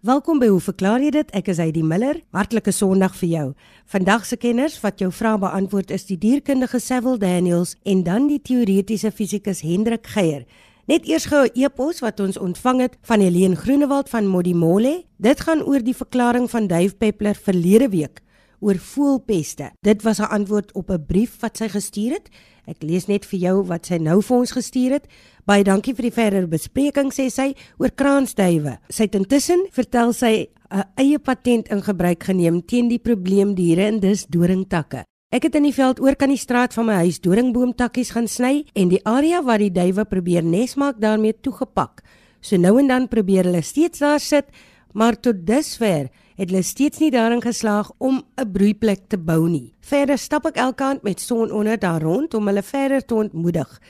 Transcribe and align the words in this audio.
Welkom 0.00 0.38
by 0.40 0.46
Hoe 0.48 0.62
verklaar 0.64 1.02
jy 1.04 1.10
dit? 1.12 1.32
Ek 1.36 1.50
is 1.52 1.58
Heidi 1.60 1.82
Miller. 1.84 2.22
Hartlike 2.32 2.72
Sondag 2.72 3.12
vir 3.18 3.28
jou. 3.28 3.42
Vandag 3.92 4.22
se 4.24 4.38
kenners 4.40 4.78
wat 4.80 5.02
jou 5.02 5.10
vrae 5.12 5.36
beantwoord 5.42 5.92
is 5.92 6.06
die 6.08 6.16
dierkundige 6.16 6.80
Sewil 6.80 7.18
Daniels 7.20 7.74
en 7.84 8.00
dan 8.06 8.30
die 8.30 8.38
teoretiese 8.40 9.10
fisikus 9.12 9.60
Hendrik 9.60 10.08
Geier. 10.08 10.46
Net 10.88 11.04
eers 11.04 11.28
gou 11.28 11.44
'n 11.44 11.52
e-pos 11.52 12.00
wat 12.00 12.20
ons 12.20 12.40
ontvang 12.40 12.80
het 12.80 12.96
van 13.02 13.20
Helene 13.20 13.56
Groenewald 13.56 14.08
van 14.08 14.24
Modimolle. 14.26 15.04
Dit 15.18 15.40
gaan 15.40 15.62
oor 15.62 15.84
die 15.84 15.96
verklaring 15.96 16.48
van 16.48 16.66
Dave 16.66 16.96
Peppler 16.96 17.34
verlede 17.36 17.90
week 17.90 18.22
oor 18.60 18.76
voelpeste. 18.76 19.70
Dit 19.80 20.02
was 20.02 20.18
'n 20.18 20.32
antwoord 20.32 20.72
op 20.72 20.90
'n 20.90 21.04
brief 21.06 21.40
wat 21.40 21.56
sy 21.56 21.68
gestuur 21.68 22.12
het. 22.12 22.28
Ek 22.70 22.84
lees 22.86 23.08
net 23.10 23.26
vir 23.26 23.40
jou 23.42 23.56
wat 23.66 23.88
sy 23.90 23.98
nou 23.98 24.20
vir 24.22 24.36
ons 24.36 24.54
gestuur 24.54 24.92
het. 25.00 25.08
Baie 25.48 25.64
dankie 25.66 25.94
vir 25.98 26.06
die 26.06 26.14
verdere 26.14 26.46
bespreking 26.46 27.10
sê 27.10 27.26
sy 27.32 27.48
oor 27.82 27.90
kraansduwe. 27.90 28.76
Sy 28.88 29.08
het 29.08 29.18
intussen 29.18 29.66
vertel 29.74 30.12
sy 30.14 30.48
'n 30.70 30.84
eie 30.96 31.18
patent 31.18 31.68
in 31.68 31.82
gebruik 31.82 32.22
geneem 32.22 32.62
teen 32.62 32.88
die 32.88 32.98
probleemdiere 33.02 33.88
en 33.88 33.98
dis 34.00 34.26
doringtakke. 34.26 35.04
Ek 35.32 35.42
het 35.42 35.54
in 35.54 35.62
die 35.62 35.74
veld 35.74 36.00
oor 36.00 36.14
kan 36.14 36.28
die 36.28 36.38
straat 36.38 36.74
van 36.74 36.86
my 36.86 36.94
huis 37.04 37.20
doringboomtakkies 37.20 38.10
gaan 38.10 38.28
sny 38.28 38.64
en 38.74 38.88
die 38.88 39.04
area 39.04 39.42
waar 39.42 39.58
die 39.58 39.70
duwe 39.70 40.04
probeer 40.04 40.42
nes 40.42 40.76
maak 40.76 41.00
daarmee 41.00 41.34
toegepak. 41.42 42.02
So 42.40 42.56
nou 42.56 42.78
en 42.78 42.86
dan 42.86 43.08
probeer 43.08 43.44
hulle 43.44 43.62
steeds 43.62 43.98
daar 43.98 44.20
sit, 44.20 44.46
maar 44.92 45.20
tot 45.20 45.46
dusver 45.46 46.08
het 46.40 46.48
hulle 46.48 46.64
steeds 46.64 47.02
nie 47.02 47.10
daarin 47.12 47.42
geslaag 47.44 47.90
om 47.98 48.22
'n 48.40 48.52
broeiplek 48.52 49.08
te 49.08 49.18
bou 49.18 49.48
nie. 49.48 49.74
Verder 49.80 50.18
stap 50.18 50.46
ek 50.46 50.56
elke 50.56 50.84
aand 50.84 51.02
met 51.02 51.20
son 51.20 51.52
onder 51.52 51.78
daar 51.78 52.02
rond 52.02 52.34
om 52.34 52.46
hulle 52.46 52.62
verder 52.62 53.04
te 53.04 53.14
ontmoedig. 53.14 53.80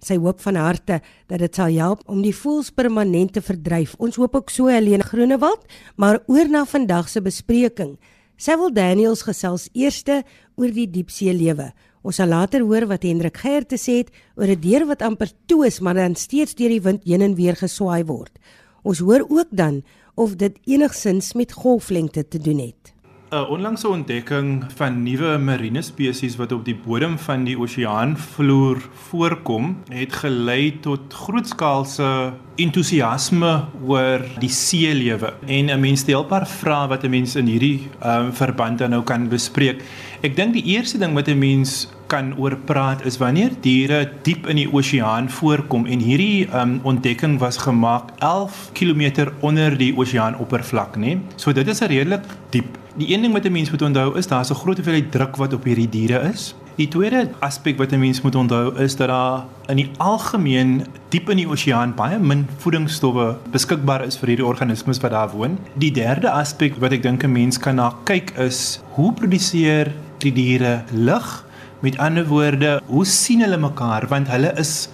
Sy 0.00 0.16
hoop 0.16 0.40
van 0.40 0.54
harte 0.54 1.00
dat 1.26 1.38
dit 1.38 1.54
sal 1.54 1.72
help 1.74 2.02
om 2.06 2.22
die 2.22 2.34
voels 2.34 2.70
permanent 2.70 3.32
te 3.32 3.42
verdryf. 3.42 3.94
Ons 3.98 4.16
hoop 4.16 4.34
ook 4.34 4.50
so 4.50 4.66
Helene 4.66 5.02
Groenewald, 5.02 5.64
maar 5.96 6.22
oor 6.26 6.48
na 6.48 6.64
vandag 6.64 7.08
se 7.08 7.20
bespreking. 7.20 7.98
Sewil 8.36 8.72
Daniels 8.72 9.22
gesels 9.22 9.68
eerste 9.72 10.22
oor 10.56 10.70
die 10.70 10.90
diepsee 10.90 11.34
lewe. 11.34 11.72
Ons 12.02 12.16
sal 12.16 12.28
later 12.28 12.60
hoor 12.60 12.86
wat 12.86 13.02
Hendrik 13.02 13.36
Geier 13.36 13.66
te 13.66 13.76
sê 13.76 13.98
het 13.98 14.10
oor 14.36 14.48
'n 14.48 14.60
deur 14.60 14.86
wat 14.86 15.02
amper 15.02 15.30
toe 15.46 15.66
is, 15.66 15.80
maar 15.80 15.94
dan 15.94 16.14
steeds 16.14 16.54
deur 16.54 16.68
die 16.68 16.82
wind 16.82 17.04
heen 17.04 17.20
en 17.22 17.34
weer 17.34 17.56
geswaai 17.56 18.04
word. 18.04 18.38
Ons 18.82 18.98
hoor 18.98 19.26
ook 19.28 19.48
dan 19.50 19.82
of 20.18 20.36
dit 20.36 20.58
enigsins 20.66 21.32
met 21.38 21.52
golflengte 21.52 22.28
te 22.28 22.38
doen 22.38 22.58
het. 22.58 22.94
'n 23.28 23.44
Onlangse 23.52 23.88
ontdekking 23.88 24.64
van 24.76 25.02
nuwe 25.02 25.38
marine 25.38 25.82
spesies 25.82 26.36
wat 26.36 26.52
op 26.52 26.64
die 26.64 26.76
bodem 26.86 27.18
van 27.18 27.42
die 27.44 27.58
oseaanvloer 27.60 28.80
voorkom, 29.10 29.76
het 29.92 30.12
gelei 30.22 30.78
tot 30.80 31.12
grootskaalse 31.12 32.32
entoesiasme 32.56 33.52
oor 33.84 34.24
die 34.40 34.48
seelewe. 34.48 35.34
En 35.46 35.68
'n 35.68 35.80
mens 35.80 36.00
stel 36.00 36.24
'n 36.24 36.26
paar 36.26 36.46
vrae 36.46 36.88
wat 36.88 37.04
'n 37.04 37.10
mens 37.10 37.36
in 37.36 37.46
hierdie 37.46 37.88
um, 38.04 38.32
verband 38.32 38.78
dan 38.78 38.90
nou 38.90 39.02
kan 39.02 39.28
bespreek. 39.28 39.82
Ek 40.22 40.36
dink 40.36 40.52
die 40.52 40.64
eerste 40.64 40.98
ding 40.98 41.14
wat 41.14 41.28
'n 41.28 41.38
mens 41.38 41.88
kan 42.08 42.32
oor 42.40 42.56
praat 42.68 43.04
is 43.08 43.18
wanneer 43.20 43.52
diere 43.64 44.00
diep 44.26 44.48
in 44.48 44.56
die 44.62 44.68
oseaan 44.72 45.28
voorkom 45.30 45.86
en 45.86 46.02
hierdie 46.04 46.48
um, 46.56 46.78
ontdekking 46.88 47.38
was 47.42 47.60
gemaak 47.60 48.14
11 48.24 48.70
km 48.78 49.28
onder 49.40 49.76
die 49.78 49.92
oseaanoppervlak, 49.96 50.96
nê? 50.96 51.18
So 51.36 51.52
dit 51.52 51.68
is 51.68 51.82
'n 51.82 51.92
redelik 51.92 52.24
diep. 52.50 52.78
Die 52.96 53.12
een 53.14 53.22
ding 53.22 53.32
wat 53.32 53.44
'n 53.44 53.52
mens 53.52 53.70
moet 53.70 53.82
onthou 53.82 54.16
is 54.16 54.26
daar's 54.26 54.50
'n 54.50 54.54
groot 54.54 54.76
hoeveelheid 54.76 55.12
druk 55.12 55.36
wat 55.36 55.52
op 55.52 55.64
hierdie 55.64 55.88
diere 55.88 56.20
is. 56.32 56.54
Die 56.78 56.88
tweede 56.88 57.30
aspek 57.40 57.76
wat 57.78 57.92
'n 57.92 57.98
mens 57.98 58.20
moet 58.22 58.34
onthou 58.34 58.78
is 58.78 58.96
dat 58.96 59.08
daar 59.08 59.44
in 59.66 59.76
die 59.76 59.90
algemeen 59.96 60.86
diep 61.08 61.30
in 61.30 61.36
die 61.36 61.48
oseaan 61.48 61.94
baie 61.94 62.18
min 62.18 62.46
voedingsstowwe 62.58 63.36
beskikbaar 63.50 64.04
is 64.04 64.16
vir 64.16 64.28
hierdie 64.28 64.46
organismes 64.46 65.00
wat 65.00 65.10
daar 65.10 65.30
woon. 65.30 65.58
Die 65.74 65.92
derde 65.92 66.30
aspek 66.30 66.76
wat 66.78 66.92
ek 66.92 67.02
dink 67.02 67.24
'n 67.24 67.32
mens 67.32 67.58
kan 67.58 67.74
na 67.74 67.92
kyk 68.04 68.30
is 68.38 68.80
hoe 68.90 69.12
produseer 69.12 69.92
die 70.18 70.32
diere 70.32 70.82
lig 70.92 71.44
Met 71.80 71.98
ander 71.98 72.26
woorde, 72.26 72.80
hoe 72.86 73.04
sien 73.06 73.40
hulle 73.40 73.56
mekaar 73.56 74.08
want 74.10 74.28
hulle 74.32 74.50
is 74.58 74.88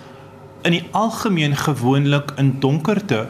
in 0.64 0.76
die 0.76 0.84
algemeen 0.92 1.56
gewoonlik 1.56 2.34
in 2.40 2.56
donkerte. 2.60 3.26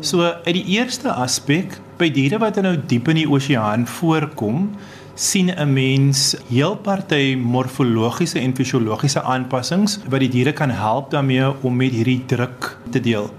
So 0.00 0.22
uit 0.22 0.54
die 0.54 0.66
eerste 0.78 1.10
aspek 1.12 1.80
by 1.98 2.08
diere 2.14 2.38
wat 2.38 2.60
nou 2.62 2.76
diep 2.78 3.10
in 3.10 3.18
die 3.20 3.28
oseaan 3.28 3.88
voorkom, 3.90 4.70
sien 5.14 5.50
'n 5.50 5.72
mens 5.72 6.36
heel 6.48 6.76
party 6.76 7.34
morfologiese 7.36 8.38
en 8.38 8.54
fisiologiese 8.54 9.22
aanpassings 9.22 9.98
wat 10.08 10.20
die 10.20 10.30
diere 10.30 10.52
kan 10.52 10.70
help 10.70 11.10
daarmee 11.10 11.50
om 11.62 11.76
met 11.76 11.92
hierdie 11.92 12.22
druk 12.26 12.78
te 12.90 13.00
deel. 13.00 13.30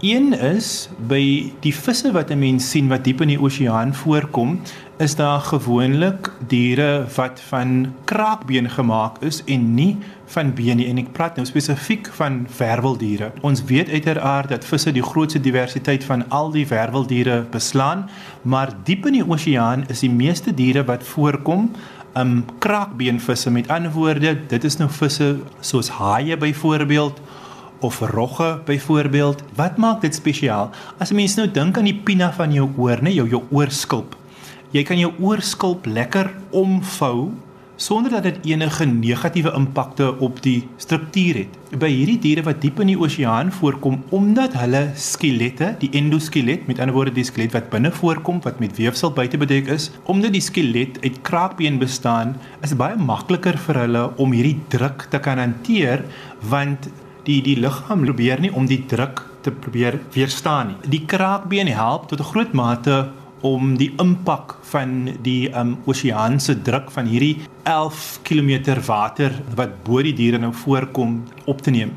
Een 0.00 0.32
is 0.32 0.88
by 1.08 1.52
die 1.60 1.74
visse 1.74 2.12
wat 2.12 2.30
'n 2.30 2.38
mens 2.38 2.70
sien 2.70 2.88
wat 2.88 3.04
diep 3.04 3.20
in 3.20 3.28
die 3.28 3.40
oseaan 3.40 3.94
voorkom, 3.94 4.60
is 5.00 5.14
daar 5.16 5.40
gewoonlik 5.40 6.28
diere 6.46 7.06
wat 7.16 7.40
van 7.48 7.94
kraakbeen 8.04 8.70
gemaak 8.70 9.16
is 9.24 9.44
en 9.44 9.74
nie 9.74 9.96
van 10.24 10.52
been 10.54 10.76
nie 10.76 10.88
en 10.90 11.00
ek 11.00 11.08
praat 11.16 11.38
nou 11.40 11.46
spesifiek 11.48 12.10
van 12.18 12.42
werveldiere. 12.58 13.30
Ons 13.40 13.62
weet 13.64 13.88
uiteraard 13.88 14.52
dat 14.52 14.66
visse 14.68 14.92
die 14.92 15.04
grootste 15.04 15.40
diversiteit 15.40 16.04
van 16.04 16.26
al 16.28 16.52
die 16.52 16.66
werveldiere 16.68 17.38
beslaan, 17.50 18.04
maar 18.42 18.74
diep 18.84 19.08
in 19.08 19.16
die 19.16 19.24
oseaan 19.24 19.86
is 19.88 20.04
die 20.04 20.12
meeste 20.12 20.52
diere 20.52 20.84
wat 20.84 21.06
voorkom 21.14 21.70
um 22.20 22.44
kraakbeenvisse 22.60 23.50
met 23.50 23.72
ander 23.72 23.96
woorde, 23.96 24.36
dit 24.52 24.64
is 24.64 24.76
nou 24.76 24.90
visse 24.92 25.32
soos 25.64 25.88
haie 25.96 26.36
byvoorbeeld 26.36 27.24
of 27.80 28.04
rogge 28.12 28.58
byvoorbeeld. 28.68 29.44
Wat 29.56 29.80
maak 29.80 30.04
dit 30.04 30.14
spesiaal? 30.14 30.70
As 30.98 31.10
'n 31.10 31.14
mens 31.16 31.40
nou 31.40 31.48
dink 31.50 31.78
aan 31.78 31.88
die 31.88 32.00
pina 32.04 32.32
van 32.32 32.52
jou 32.52 32.68
oor, 32.76 32.98
né, 33.00 33.14
jou 33.14 33.28
jou 33.28 33.42
oorskulp. 33.50 34.19
Jy 34.70 34.84
kan 34.86 35.00
jou 35.00 35.08
oorskulp 35.18 35.86
lekker 35.90 36.28
omvou 36.54 37.32
sonder 37.80 38.12
dat 38.12 38.26
dit 38.28 38.52
enige 38.52 38.84
negatiewe 38.86 39.50
impakte 39.56 40.12
op 40.22 40.38
die 40.44 40.68
struktuur 40.78 41.40
het. 41.40 41.56
By 41.80 41.88
hierdie 41.90 42.18
diere 42.22 42.44
wat 42.46 42.60
diep 42.62 42.78
in 42.84 42.92
die 42.92 42.98
oseaan 43.00 43.50
voorkom 43.56 43.96
omdat 44.14 44.54
hulle 44.60 44.84
skelette, 44.94 45.72
die 45.80 45.90
endoskelet, 45.98 46.68
met 46.68 46.78
ander 46.78 46.94
woorde 46.94 47.16
die 47.16 47.26
skelet 47.26 47.56
wat 47.56 47.70
binne 47.72 47.90
voorkom 47.96 48.38
wat 48.44 48.60
met 48.62 48.76
weefsel 48.78 49.10
buite 49.16 49.40
bedek 49.42 49.72
is, 49.74 49.88
omdat 50.04 50.36
die 50.36 50.44
skelet 50.44 51.00
uit 51.02 51.18
kraakbeen 51.26 51.80
bestaan, 51.82 52.36
is 52.62 52.76
baie 52.78 52.94
makliker 52.94 53.58
vir 53.66 53.82
hulle 53.86 54.04
om 54.22 54.36
hierdie 54.36 54.60
druk 54.70 55.08
te 55.10 55.18
kan 55.18 55.42
hanteer 55.42 56.04
want 56.52 56.92
die 57.26 57.40
die 57.42 57.58
liggaam 57.58 58.04
probeer 58.06 58.38
nie 58.38 58.52
om 58.54 58.70
die 58.70 58.84
druk 58.86 59.24
te 59.42 59.50
probeer 59.50 59.98
weerstaan 60.14 60.70
nie. 60.74 60.90
Die 60.94 61.02
kraakbeen 61.10 61.66
help 61.74 62.06
tot 62.08 62.20
'n 62.20 62.30
groot 62.32 62.52
mate 62.52 63.08
om 63.46 63.76
die 63.80 63.90
impak 64.02 64.56
van 64.72 65.08
die 65.24 65.50
um, 65.56 65.76
oseaanse 65.90 66.58
druk 66.62 66.90
van 66.90 67.06
hierdie 67.06 67.36
11 67.68 68.20
km 68.22 68.80
water 68.86 69.36
wat 69.56 69.80
bo 69.84 70.02
die 70.02 70.16
diere 70.16 70.38
nou 70.38 70.52
voorkom 70.64 71.22
op 71.46 71.62
te 71.62 71.70
neem. 71.70 71.96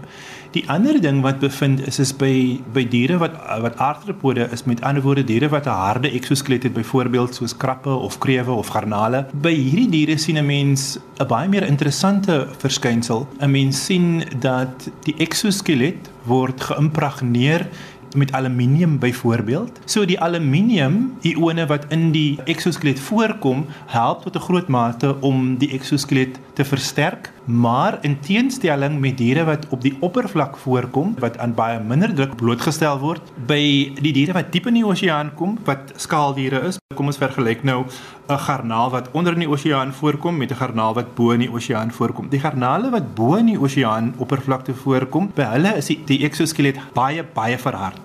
Die 0.54 0.62
ander 0.70 1.00
ding 1.02 1.24
wat 1.26 1.40
bevind 1.42 1.80
is 1.90 1.98
is 1.98 2.12
by 2.14 2.60
by 2.76 2.84
diere 2.86 3.16
wat 3.18 3.34
wat 3.64 3.80
aardropode 3.82 4.46
is 4.54 4.68
met 4.70 4.84
ander 4.86 5.02
woorde 5.02 5.24
diere 5.26 5.50
wat 5.50 5.66
'n 5.66 5.80
harde 5.86 6.12
eksoskelet 6.14 6.64
het 6.64 6.74
byvoorbeeld 6.74 7.36
soos 7.36 7.58
krappe 7.58 7.90
of 7.90 8.18
krewe 8.18 8.52
of 8.52 8.68
garnale. 8.68 9.26
By 9.34 9.54
hierdie 9.54 9.90
diere 9.90 10.18
sien 10.18 10.38
'n 10.38 10.46
mens 10.46 11.00
'n 11.20 11.28
baie 11.28 11.50
meer 11.50 11.66
interessante 11.66 12.48
verskynsel. 12.58 13.28
'n 13.40 13.52
Mens 13.52 13.86
sien 13.86 14.24
dat 14.40 14.90
die 15.04 15.16
eksoskelet 15.18 16.10
word 16.24 16.62
geïmpregneer 16.62 17.68
met 18.16 18.32
aluminium 18.32 19.00
byvoorbeeld. 19.00 19.80
So 19.86 20.06
die 20.06 20.20
aluminium 20.20 21.18
ione 21.22 21.66
wat 21.66 21.86
in 21.90 22.12
die 22.12 22.40
eksoskelet 22.46 23.00
voorkom, 23.00 23.66
help 23.86 24.24
tot 24.24 24.36
'n 24.36 24.46
groot 24.48 24.68
mate 24.68 25.16
om 25.22 25.58
die 25.58 25.72
eksoskelet 25.72 26.40
te 26.54 26.66
versterk, 26.66 27.32
maar 27.46 27.98
in 28.02 28.20
teenstelling 28.20 29.00
met 29.00 29.18
diere 29.18 29.44
wat 29.44 29.68
op 29.70 29.82
die 29.82 29.98
oppervlak 30.00 30.58
voorkom 30.58 31.16
wat 31.20 31.38
aan 31.38 31.54
baie 31.54 31.80
minder 31.80 32.14
druk 32.14 32.36
blootgestel 32.36 33.00
word, 33.00 33.22
by 33.48 33.92
die 34.02 34.14
diere 34.14 34.34
wat 34.34 34.52
diep 34.52 34.68
in 34.68 34.74
die 34.74 34.86
oseaan 34.86 35.34
kom, 35.36 35.58
wat 35.66 35.94
skaaldiere 35.96 36.62
is, 36.68 36.78
kom 36.96 37.10
ons 37.10 37.18
vergelyk 37.18 37.64
nou 37.64 37.86
'n 38.30 38.38
garnaal 38.38 38.90
wat 38.90 39.10
onder 39.12 39.34
in 39.34 39.40
die 39.40 39.50
oseaan 39.50 39.94
voorkom 39.94 40.38
met 40.38 40.52
'n 40.52 40.56
garnaal 40.56 40.94
wat 40.94 41.16
bo 41.16 41.32
in 41.32 41.40
die 41.40 41.52
oseaan 41.52 41.92
voorkom. 41.92 42.30
Die 42.30 42.40
garnale 42.40 42.90
wat 42.90 43.16
bo 43.16 43.36
in 43.36 43.46
die 43.46 43.60
oseaan 43.60 44.14
oppervlakte 44.18 44.74
voorkom, 44.74 45.32
by 45.36 45.44
hulle 45.44 45.76
is 45.78 45.86
die, 45.86 46.00
die 46.06 46.24
eksoskelet 46.24 46.80
baie 46.94 47.24
baie 47.34 47.58
verhard. 47.58 48.03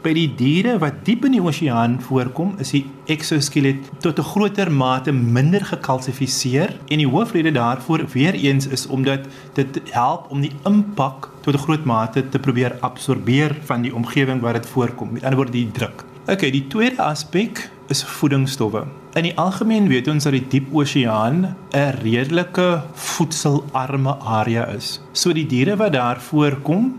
By 0.00 0.14
die 0.16 0.30
diere 0.32 0.78
wat 0.80 1.02
diep 1.04 1.26
in 1.28 1.34
die 1.36 1.42
oseaan 1.44 1.98
voorkom, 2.00 2.54
is 2.58 2.70
die 2.72 2.86
eksoskelet 3.12 3.90
tot 4.00 4.18
'n 4.18 4.30
groter 4.32 4.70
mate 4.72 5.12
minder 5.12 5.64
gekalsifiseer 5.64 6.76
en 6.88 6.98
die 6.98 7.08
hoofrede 7.08 7.52
daarvoor 7.52 8.06
weer 8.12 8.34
eens 8.34 8.66
is 8.66 8.86
omdat 8.86 9.28
dit 9.54 9.80
help 9.90 10.30
om 10.30 10.40
die 10.40 10.52
impak 10.64 11.28
tot 11.42 11.54
'n 11.54 11.64
groot 11.66 11.84
mate 11.84 12.28
te 12.28 12.38
probeer 12.38 12.78
absorbeer 12.80 13.56
van 13.64 13.82
die 13.82 13.94
omgewing 13.94 14.40
waar 14.40 14.52
dit 14.52 14.66
voorkom. 14.66 15.12
Met 15.12 15.22
ander 15.22 15.36
woorde 15.36 15.52
die 15.52 15.70
druk. 15.70 16.04
OK, 16.26 16.40
die 16.40 16.66
tweede 16.66 17.02
aspek 17.02 17.70
is 17.88 18.04
voedingsstowwe. 18.04 18.84
In 19.18 19.26
die 19.26 19.36
algemeen 19.38 19.88
weet 19.90 20.08
ons 20.08 20.24
dat 20.24 20.32
die 20.36 20.46
diep 20.48 20.68
oseaan 20.72 21.56
'n 21.74 21.94
redelike 22.02 22.82
voedselarme 22.94 24.14
area 24.18 24.64
is. 24.66 25.00
So 25.12 25.32
die 25.32 25.46
diere 25.46 25.76
wat 25.76 25.92
daar 25.92 26.20
voorkom, 26.20 26.94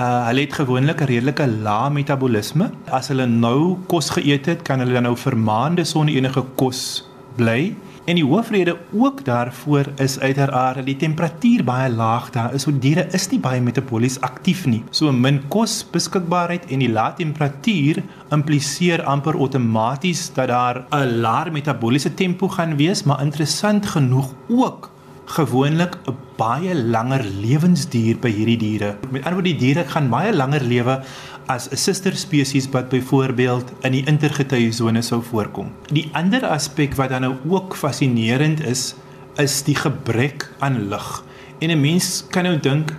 Uh 0.00 0.26
hulle 0.26 0.46
het 0.46 0.54
gewoonlik 0.56 1.00
'n 1.02 1.08
redelike 1.12 1.46
lae 1.66 1.90
metabolisme. 1.90 2.70
As 2.98 3.08
hulle 3.08 3.26
nou 3.26 3.76
kos 3.86 4.10
geëet 4.16 4.46
het, 4.46 4.62
kan 4.62 4.78
hulle 4.78 4.92
dan 4.92 5.02
nou 5.02 5.16
vir 5.16 5.36
maande 5.36 5.84
sonder 5.84 6.14
enige 6.14 6.44
kos 6.54 7.04
bly. 7.36 7.74
En 8.04 8.14
die 8.14 8.24
hoofrede 8.24 8.76
ook 8.92 9.24
daarvoor 9.24 9.84
is 9.96 10.18
uiteraard 10.18 10.76
dat 10.76 10.86
die 10.86 10.96
temperatuur 10.96 11.64
baie 11.64 11.90
laag 11.92 12.30
daar 12.30 12.54
is. 12.54 12.62
So 12.62 12.78
diere 12.78 13.06
is 13.12 13.28
nie 13.30 13.40
baie 13.40 13.60
metabolies 13.60 14.20
aktief 14.20 14.66
nie. 14.66 14.82
So 14.90 15.12
min 15.12 15.42
kos 15.48 15.84
beskikbaarheid 15.92 16.64
en 16.70 16.78
die 16.78 16.92
lae 16.92 17.12
temperatuur 17.16 18.02
impliseer 18.30 19.04
amper 19.04 19.36
outomaties 19.36 20.32
dat 20.34 20.48
daar 20.48 20.84
'n 20.90 21.20
laer 21.20 21.52
metaboliese 21.52 22.14
tempo 22.14 22.48
gaan 22.48 22.76
wees, 22.76 23.02
maar 23.02 23.22
interessant 23.22 23.86
genoeg 23.86 24.32
ook 24.48 24.90
gewoonlik 25.30 25.96
'n 26.08 26.16
baie 26.36 26.74
langer 26.74 27.24
lewensduur 27.24 28.18
by 28.18 28.30
hierdie 28.30 28.58
diere. 28.58 28.96
Met 29.10 29.24
ander 29.24 29.38
woorde 29.38 29.52
die 29.52 29.60
diere 29.60 29.84
gaan 29.86 30.08
baie 30.10 30.32
langer 30.34 30.62
lewe 30.62 31.02
as 31.46 31.68
'n 31.70 31.76
suster 31.76 32.16
spesies 32.16 32.68
wat 32.70 32.88
byvoorbeeld 32.88 33.72
in 33.82 33.92
die 33.92 34.06
intergetiesone 34.06 35.02
sou 35.02 35.22
voorkom. 35.22 35.70
Die 35.92 36.08
ander 36.12 36.46
aspek 36.46 36.94
wat 36.94 37.08
dan 37.10 37.20
nou 37.20 37.34
ook 37.48 37.76
fascinerend 37.76 38.60
is, 38.60 38.94
is 39.36 39.62
die 39.62 39.74
gebrek 39.74 40.50
aan 40.58 40.88
lig. 40.88 41.24
En 41.60 41.70
'n 41.70 41.80
mens 41.80 42.24
kan 42.30 42.44
nou 42.44 42.58
dink 42.60 42.94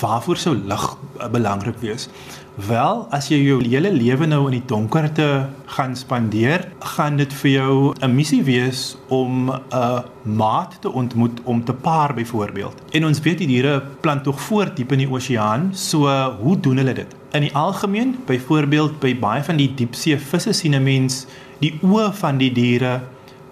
waarvoor 0.00 0.36
sou 0.36 0.56
lig 0.56 0.96
belangrik 1.30 1.78
wees? 1.80 2.08
Wel, 2.66 3.06
as 3.14 3.30
jy 3.30 3.38
jou 3.40 3.60
hele 3.62 3.88
lewe 3.94 4.26
nou 4.28 4.40
in 4.50 4.58
die 4.58 4.66
donkerte 4.68 5.46
gaan 5.70 5.94
spandeer, 5.96 6.66
gaan 6.96 7.16
dit 7.16 7.32
vir 7.40 7.50
jou 7.50 7.94
'n 8.02 8.14
missie 8.14 8.42
wees 8.44 8.96
om 9.08 9.48
'n 9.50 10.04
maat 10.24 10.76
te 10.80 10.92
ontmoet 10.92 11.40
om 11.44 11.64
te 11.64 11.72
paar 11.72 12.14
byvoorbeeld. 12.14 12.82
En 12.90 13.04
ons 13.06 13.20
weet 13.20 13.38
die 13.38 13.46
diere 13.46 13.82
plant 14.00 14.24
tog 14.24 14.40
voort 14.40 14.76
diep 14.76 14.92
in 14.92 14.98
die 14.98 15.10
oseaan, 15.10 15.70
so 15.72 16.06
hoe 16.42 16.60
doen 16.60 16.76
hulle 16.76 16.94
dit? 16.94 17.14
In 17.32 17.40
die 17.40 17.54
algemeen, 17.54 18.16
byvoorbeeld 18.26 19.00
by 19.00 19.18
baie 19.18 19.42
van 19.42 19.56
die 19.56 19.74
diepsee 19.74 20.18
visse 20.18 20.52
sien 20.52 20.74
'n 20.74 20.82
mens 20.82 21.26
die 21.60 21.78
oë 21.82 22.12
van 22.12 22.38
die 22.38 22.52
diere 22.52 23.00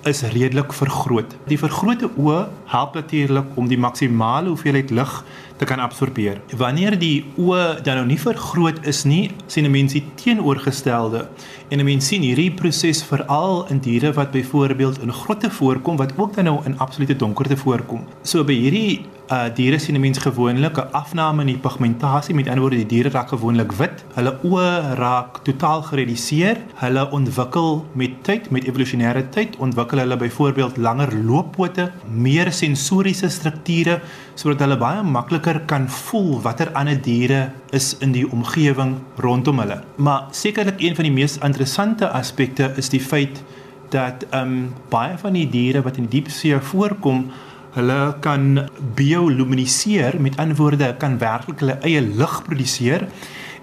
is 0.02 0.22
redelik 0.22 0.72
vergroot. 0.72 1.34
Die 1.46 1.58
vergrote 1.58 2.08
oë 2.16 2.46
help 2.66 2.94
natuurlik 2.94 3.44
om 3.54 3.68
die 3.68 3.78
maksimale 3.78 4.48
hoeveelheid 4.48 4.90
lig 4.90 5.24
te 5.58 5.66
kan 5.66 5.80
absorbeer. 5.82 6.40
Wanneer 6.56 6.98
die 6.98 7.26
oë 7.36 7.82
dan 7.82 8.00
nou 8.00 8.06
nie 8.06 8.18
vergroot 8.20 8.78
is 8.86 9.04
nie, 9.04 9.30
sien 9.46 9.64
'n 9.64 9.70
mens 9.70 9.92
die 9.92 10.04
teenoorgestelde. 10.14 11.28
En 11.68 11.78
'n 11.78 11.84
mens 11.84 12.06
sien 12.06 12.22
hierdie 12.22 12.50
proses 12.50 13.02
veral 13.02 13.66
in 13.68 13.78
diere 13.78 14.12
wat 14.12 14.30
byvoorbeeld 14.30 15.02
in 15.02 15.12
grotte 15.12 15.50
voorkom 15.50 15.96
wat 15.96 16.12
ook 16.16 16.34
dan 16.34 16.44
nou 16.44 16.64
in 16.64 16.78
absolute 16.78 17.16
donkerte 17.16 17.56
voorkom. 17.56 18.06
So 18.22 18.44
by 18.44 18.54
hierdie 18.54 19.06
uh 19.28 19.48
diere 19.54 19.78
sien 19.78 19.94
'n 19.94 20.00
mens 20.00 20.18
gewoonlik 20.18 20.76
'n 20.78 20.88
afname 20.92 21.40
in 21.40 21.46
die 21.46 21.58
pigmentasie, 21.58 22.34
met 22.34 22.48
ander 22.48 22.60
woorde 22.60 22.76
die 22.76 22.86
diere 22.86 23.10
raak 23.10 23.28
gewoonlik 23.28 23.72
wit. 23.72 24.04
Hulle 24.14 24.38
oë 24.42 24.94
raak 24.96 25.42
totaal 25.42 25.82
gereduseer. 25.82 26.56
Hulle 26.74 27.10
ontwikkel 27.10 27.86
met 27.92 28.24
tyd, 28.24 28.50
met 28.50 28.64
evolusionêre 28.64 29.28
tyd, 29.28 29.56
ontwikkel 29.56 29.98
hulle 29.98 30.16
byvoorbeeld 30.16 30.76
langer 30.76 31.14
looppote, 31.24 31.90
meer 32.10 32.52
sensoriese 32.52 33.28
strukture 33.28 34.00
sodat 34.34 34.60
hulle 34.60 34.76
baie 34.76 35.02
makliker 35.02 35.60
kan 35.66 35.88
voel 35.88 36.40
watter 36.40 36.72
ander 36.72 37.02
diere 37.02 37.50
is 37.70 37.96
in 38.00 38.12
die 38.12 38.30
omgewing 38.30 38.96
rondom 39.16 39.58
hulle. 39.58 39.82
Maar 39.96 40.22
sekerlik 40.30 40.80
een 40.80 40.94
van 40.94 41.04
die 41.04 41.12
mees 41.12 41.38
interessante 41.38 42.08
aspekte 42.08 42.72
is 42.76 42.88
die 42.88 43.00
feit 43.00 43.42
dat 43.90 44.24
ehm 44.30 44.42
um, 44.42 44.74
baie 44.88 45.18
van 45.18 45.32
die 45.32 45.48
diere 45.48 45.82
wat 45.82 45.96
in 45.96 46.06
die 46.06 46.20
diepsee 46.20 46.60
voorkom 46.60 47.30
Hulle 47.76 48.14
kan 48.20 48.68
bioluminiseer, 48.94 50.20
met 50.20 50.36
ander 50.36 50.56
woorde, 50.56 50.94
kan 50.98 51.18
werklik 51.18 51.60
hulle 51.60 51.78
eie 51.84 52.00
lig 52.00 52.42
produseer 52.46 53.08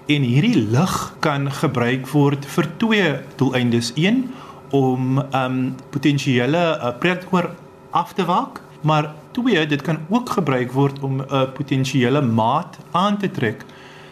en 0.06 0.22
hierdie 0.22 0.66
lig 0.70 0.94
kan 1.20 1.50
gebruik 1.50 2.06
word 2.12 2.46
vir 2.46 2.68
twee 2.78 3.08
doeleindes. 3.36 3.92
Een 3.96 4.28
om 4.70 5.18
ehm 5.18 5.42
um, 5.42 5.74
potensiële 5.90 6.62
uh, 6.78 6.92
predator 6.98 7.50
af 7.90 8.12
te 8.12 8.24
waak, 8.24 8.60
maar 8.80 9.12
twee, 9.30 9.66
dit 9.66 9.82
kan 9.82 9.98
ook 10.08 10.30
gebruik 10.30 10.72
word 10.72 11.00
om 11.00 11.16
'n 11.16 11.26
uh, 11.30 11.42
potensiële 11.52 12.22
maat 12.22 12.78
aan 12.90 13.18
te 13.18 13.30
trek. 13.30 13.64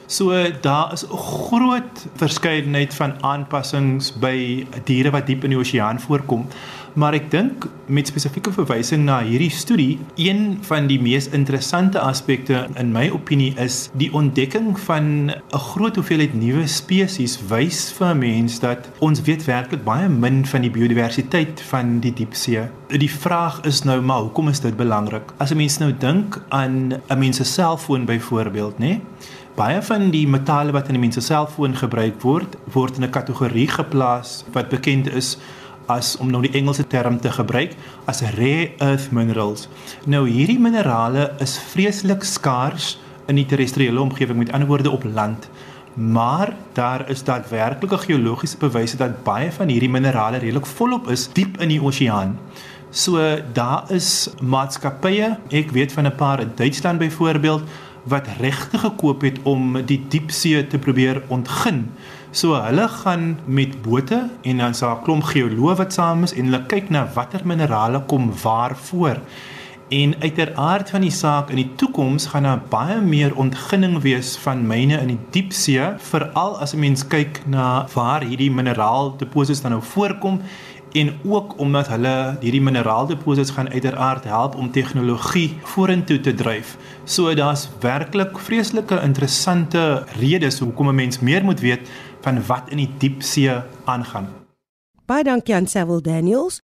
So 0.06 0.32
daar 0.61 0.93
is 0.93 1.05
'n 1.06 1.17
groot 1.17 2.06
verskeidenheid 2.14 2.94
van 2.94 3.23
aanpassings 3.23 4.19
by 4.19 4.67
diere 4.85 5.11
wat 5.11 5.26
diep 5.26 5.44
in 5.44 5.50
die 5.50 5.58
oseaan 5.58 6.00
voorkom. 6.00 6.47
Maar 6.94 7.17
ek 7.19 7.25
dink 7.32 7.64
met 7.91 8.06
spesifieke 8.06 8.52
verwysing 8.55 9.02
na 9.02 9.17
hierdie 9.26 9.50
studie, 9.50 9.96
een 10.14 10.61
van 10.69 10.87
die 10.87 11.00
mees 11.02 11.26
interessante 11.35 11.99
aspekte 11.99 12.61
in 12.79 12.93
my 12.94 13.08
opinie 13.11 13.50
is 13.58 13.88
die 13.99 14.12
ontdekking 14.14 14.76
van 14.87 15.35
'n 15.35 15.62
groot 15.73 15.96
hoeveelheid 15.99 16.37
nuwe 16.38 16.69
spesies 16.70 17.35
wys 17.50 17.91
vir 17.99 18.14
mense 18.17 18.61
dat 18.61 18.87
ons 19.00 19.23
weet 19.26 19.44
werklik 19.44 19.82
baie 19.85 20.08
min 20.08 20.46
van 20.46 20.62
die 20.62 20.70
biodiversiteit 20.70 21.61
van 21.61 21.99
die 22.00 22.12
diepsee. 22.12 22.62
Die 22.88 23.11
vraag 23.11 23.61
is 23.67 23.82
nou 23.82 24.00
maar 24.00 24.20
hoekom 24.20 24.49
is 24.49 24.61
dit 24.61 24.76
belangrik? 24.76 25.35
As 25.38 25.50
'n 25.50 25.56
mens 25.56 25.79
nou 25.79 25.93
dink 25.99 26.43
aan 26.49 26.94
'n 27.11 27.19
mens 27.19 27.37
se 27.37 27.44
selfoon 27.44 28.05
byvoorbeeld, 28.05 28.79
nê? 28.79 29.00
Baie 29.55 29.82
van 29.82 30.11
die 30.11 30.29
metale 30.29 30.73
wat 30.73 30.88
in 30.88 30.94
'n 30.94 31.00
mens 31.00 31.14
se 31.14 31.20
selfoon 31.20 31.76
gebruik 31.76 32.23
word, 32.23 32.56
word 32.73 32.97
in 32.97 33.05
'n 33.05 33.11
kategorie 33.11 33.69
geplaas 33.69 34.44
wat 34.52 34.69
bekend 34.69 35.12
is 35.12 35.38
as 35.86 36.16
om 36.16 36.31
nou 36.31 36.42
die 36.42 36.52
Engelse 36.58 36.86
term 36.86 37.20
te 37.20 37.31
gebruik 37.32 37.75
as 38.10 38.22
rare 38.36 38.70
earth 38.78 39.10
minerals. 39.12 39.69
Nou 40.06 40.28
hierdie 40.28 40.58
minerale 40.58 41.32
is 41.44 41.58
vreeslik 41.72 42.25
skaars 42.25 42.98
in 43.26 43.40
die 43.40 43.46
terrestriële 43.48 44.00
omgewing 44.00 44.38
met 44.38 44.52
ander 44.52 44.69
woorde 44.69 44.90
op 44.90 45.04
land. 45.04 45.48
Maar 45.94 46.54
daar 46.72 47.08
is 47.10 47.22
daadwerklike 47.25 47.98
geologiese 47.98 48.58
bewyse 48.58 48.96
dat 48.96 49.22
baie 49.22 49.52
van 49.52 49.69
hierdie 49.69 49.90
minerale 49.90 50.40
redelik 50.42 50.66
volop 50.66 51.10
is 51.10 51.28
diep 51.32 51.60
in 51.62 51.70
die 51.70 51.82
oseaan. 51.82 52.38
So 52.90 53.19
daar 53.52 53.90
is 53.90 54.28
maatskappye, 54.42 55.37
ek 55.50 55.70
weet 55.70 55.92
van 55.92 56.06
'n 56.06 56.14
paar 56.14 56.40
in 56.40 56.52
Duitsland 56.54 56.98
byvoorbeeld 56.98 57.62
wat 58.04 58.26
regte 58.40 58.78
gekoop 58.78 59.20
het 59.20 59.38
om 59.42 59.82
die 59.87 60.04
diepsee 60.08 60.66
te 60.66 60.78
probeer 60.78 61.22
ontgin. 61.28 61.90
So 62.34 62.56
hulle 62.58 62.88
gaan 62.90 63.38
met 63.46 63.82
bote 63.82 64.16
en 64.42 64.56
dan 64.58 64.75
sa 64.75 64.94
'n 64.94 65.02
klomp 65.02 65.22
geoloë 65.22 65.75
wat 65.76 65.92
saam 65.92 66.22
is 66.22 66.34
en 66.34 66.44
hulle 66.44 66.66
kyk 66.66 66.90
na 66.90 67.06
watter 67.14 67.40
minerale 67.44 68.00
kom 68.06 68.32
waar 68.42 68.76
voor. 68.76 69.19
En 69.88 70.14
uiteraard 70.20 70.90
van 70.90 71.00
die 71.00 71.10
saak 71.10 71.50
in 71.50 71.56
die 71.56 71.75
toekoms 71.76 72.26
gaan 72.26 72.42
daar 72.42 72.62
baie 72.69 73.00
meer 73.00 73.36
ontginning 73.36 74.00
wees 74.02 74.36
van 74.36 74.66
myne 74.66 75.00
in 75.00 75.06
die 75.06 75.19
diepsee, 75.31 75.94
veral 75.98 76.58
as 76.58 76.75
'n 76.75 76.78
mens 76.78 77.06
kyk 77.06 77.40
na 77.46 77.86
waar 77.94 78.22
hierdie 78.22 78.50
mineraaldeposits 78.50 79.60
dan 79.60 79.70
nou 79.70 79.82
voorkom 79.82 80.40
en 80.94 81.12
ook 81.26 81.58
omdat 81.58 81.88
hulle 81.88 82.37
hierdie 82.40 82.62
mineraaldeposits 82.62 83.50
gaan 83.50 83.70
uiteraard 83.70 84.25
help 84.25 84.54
om 84.54 84.70
tegnologie 84.70 85.56
vorentoe 85.62 86.20
te 86.20 86.35
dryf. 86.35 86.76
So 87.04 87.35
daar's 87.35 87.68
werklik 87.80 88.38
vreeslike 88.38 89.00
interessante 89.02 90.04
redes 90.20 90.59
hoekom 90.59 90.88
'n 90.88 90.94
mens 90.94 91.18
meer 91.18 91.44
moet 91.44 91.61
weet 91.61 91.90
van 92.25 92.40
wat 92.47 92.73
in 92.73 92.81
die 92.81 92.90
diepsee 92.99 93.61
aangaan. 93.85 94.28
Baie 95.04 95.25
dankie 95.25 95.54
aan 95.54 95.66
Sewil 95.69 96.00
Daniels. 96.02 96.62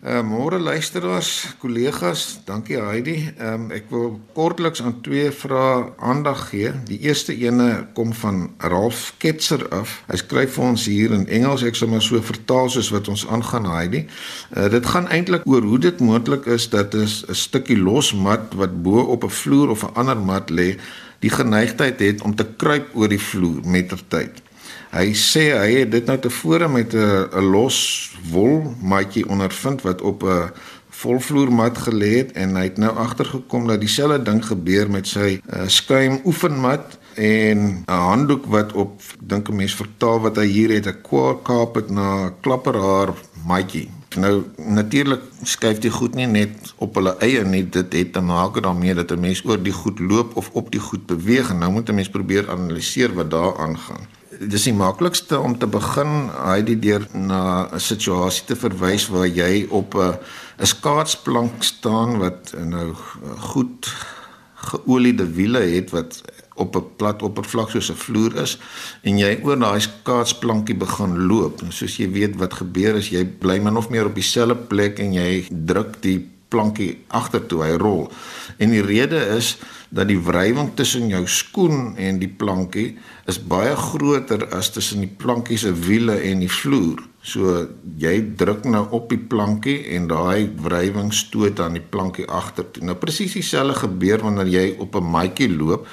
Uh 0.00 0.22
môre 0.24 0.56
luisteraars, 0.56 1.56
kollegas, 1.60 2.38
dankie 2.48 2.78
Heidi. 2.80 3.16
Ehm 3.36 3.66
um, 3.66 3.72
ek 3.76 3.90
wil 3.92 4.14
kortliks 4.32 4.80
aan 4.80 4.94
twee 5.04 5.28
vrae 5.28 5.90
aandag 6.00 6.46
gee. 6.48 6.70
Die 6.88 6.96
eerste 7.04 7.34
ene 7.36 7.66
kom 7.92 8.14
van 8.16 8.46
Ralph 8.64 9.10
Ketzer 9.20 9.66
af. 9.76 9.98
Hy 10.08 10.16
skryf 10.22 10.54
vir 10.56 10.64
ons 10.70 10.86
hier 10.88 11.12
in 11.12 11.28
Engels. 11.28 11.66
Ek 11.68 11.76
sal 11.76 11.92
maar 11.92 12.06
so 12.06 12.16
vertaal 12.24 12.72
soos 12.72 12.88
wat 12.94 13.12
ons 13.12 13.26
aangaan 13.28 13.68
Heidi. 13.68 14.06
Uh 14.56 14.70
dit 14.72 14.88
gaan 14.94 15.10
eintlik 15.12 15.44
oor 15.44 15.68
hoe 15.68 15.82
dit 15.90 16.00
moontlik 16.00 16.48
is 16.48 16.70
dat 16.72 16.96
'n 16.96 17.36
stukkie 17.36 17.76
los 17.76 18.14
mat 18.14 18.56
wat 18.56 18.82
bo 18.82 19.04
op 19.04 19.28
'n 19.28 19.36
vloer 19.42 19.68
of 19.68 19.84
'n 19.84 19.94
ander 20.00 20.16
mat 20.16 20.48
lê, 20.48 20.78
die 21.20 21.30
geneigtheid 21.30 22.00
het 22.00 22.22
om 22.22 22.32
te 22.34 22.46
kruip 22.56 22.96
oor 22.96 23.08
die 23.08 23.20
vloer 23.20 23.60
mettertyd. 23.66 24.48
Hy 24.90 25.12
sê 25.14 25.52
hy 25.54 25.84
het 25.84 25.90
dit 25.92 26.08
nou 26.10 26.16
tevore 26.18 26.66
met 26.68 26.94
'n 26.94 27.30
'n 27.38 27.50
los 27.54 28.10
wol 28.32 28.74
matjie 28.82 29.28
ondervind 29.28 29.82
wat 29.86 30.02
op 30.02 30.22
'n 30.24 30.50
volvloermat 30.90 31.78
gelê 31.78 32.10
het 32.20 32.32
en 32.32 32.56
hy 32.56 32.64
het 32.64 32.78
nou 32.78 32.96
agtergekom 32.96 33.66
dat 33.66 33.80
dieselfde 33.80 34.22
ding 34.22 34.42
gebeur 34.44 34.90
met 34.90 35.06
sy 35.06 35.38
uh, 35.38 35.62
skuim 35.66 36.20
oefenmat 36.24 36.98
en 37.14 37.58
'n 37.86 38.02
handdoek 38.10 38.46
wat 38.46 38.72
op 38.72 39.00
dink 39.22 39.48
'n 39.48 39.56
mens 39.56 39.74
vertaal 39.74 40.20
wat 40.20 40.36
hy 40.36 40.46
hier 40.46 40.70
het 40.70 40.86
'n 40.86 41.00
kaap 41.42 41.74
het 41.74 41.90
na 41.90 42.32
klapperhaar 42.40 43.14
matjie. 43.46 43.88
Nou 44.16 44.44
natuurlik 44.56 45.22
skuif 45.42 45.78
die 45.78 45.90
goed 45.90 46.14
nie 46.14 46.26
net 46.26 46.74
op 46.76 46.94
hulle 46.94 47.14
eie 47.18 47.44
nie, 47.44 47.68
dit 47.68 47.92
het 47.92 48.12
te 48.12 48.20
maak 48.20 48.62
daarmee 48.62 48.94
dat 48.94 49.12
'n 49.12 49.20
mens 49.20 49.44
oor 49.44 49.62
die 49.62 49.72
goed 49.72 49.98
loop 49.98 50.36
of 50.36 50.50
op 50.52 50.70
die 50.70 50.80
goed 50.80 51.06
beweeg 51.06 51.50
en 51.50 51.58
nou 51.58 51.72
moet 51.72 51.88
'n 51.88 51.94
mens 51.94 52.10
probeer 52.10 52.50
analiseer 52.50 53.14
wat 53.14 53.30
daar 53.30 53.58
aangaan 53.58 54.18
dis 54.40 54.64
die 54.64 54.76
maklikste 54.76 55.38
om 55.38 55.58
te 55.58 55.68
begin 55.68 56.30
hy 56.32 56.62
die 56.64 56.78
deur 56.80 57.04
na 57.12 57.68
'n 57.68 57.80
situasie 57.80 58.46
te 58.46 58.56
verwys 58.56 59.08
waar 59.08 59.28
jy 59.28 59.66
op 59.68 59.94
'n 59.94 60.18
skaatsplank 60.64 61.62
staan 61.62 62.18
wat 62.18 62.54
nou 62.56 62.94
goed 63.52 63.92
geoliede 64.54 65.26
wiele 65.26 65.60
het 65.60 65.90
wat 65.90 66.22
op 66.54 66.76
'n 66.76 66.96
plat 66.96 67.22
oppervlak 67.22 67.70
soos 67.70 67.90
'n 67.90 68.02
vloer 68.04 68.36
is 68.36 68.58
en 69.02 69.18
jy 69.18 69.40
oor 69.42 69.58
daai 69.58 69.80
skaatsplankie 69.80 70.76
begin 70.76 71.26
loop. 71.26 71.62
En 71.62 71.72
soos 71.72 71.96
jy 71.96 72.10
weet 72.10 72.36
wat 72.36 72.54
gebeur 72.54 72.94
is 72.94 73.08
jy 73.08 73.24
bly 73.24 73.58
min 73.58 73.76
of 73.76 73.88
meer 73.88 74.06
op 74.06 74.14
dieselfde 74.14 74.56
plek 74.56 74.98
en 74.98 75.12
jy 75.12 75.46
druk 75.50 76.02
die 76.02 76.28
plankie 76.50 77.04
agtertoe, 77.08 77.62
hy 77.64 77.76
rol. 77.80 78.08
En 78.58 78.74
die 78.74 78.82
rede 78.84 79.20
is 79.36 79.56
dat 79.90 80.06
die 80.10 80.18
wrywing 80.22 80.70
tussen 80.78 81.08
jou 81.10 81.22
skoen 81.26 81.96
en 81.98 82.20
die 82.22 82.30
plankie 82.30 82.98
is 83.30 83.40
baie 83.42 83.74
groter 83.78 84.46
as 84.54 84.70
tussen 84.74 85.02
die 85.02 85.10
plankie 85.10 85.58
se 85.58 85.72
wiele 85.86 86.18
en 86.30 86.44
die 86.44 86.50
vloer. 86.50 87.02
So 87.22 87.66
jy 88.00 88.14
druk 88.38 88.64
nou 88.70 88.84
op 88.96 89.10
die 89.12 89.20
plankie 89.20 89.80
en 89.96 90.06
daai 90.10 90.48
wrywing 90.62 91.10
stoot 91.12 91.60
aan 91.60 91.76
die 91.76 91.84
plankie 91.84 92.28
agtertoe. 92.30 92.86
Nou 92.86 92.96
presies 93.00 93.34
dieselfde 93.36 93.82
gebeur 93.82 94.22
wanneer 94.24 94.48
jy 94.48 94.66
op 94.78 94.96
'n 94.96 95.10
maatjie 95.10 95.50
loop. 95.50 95.86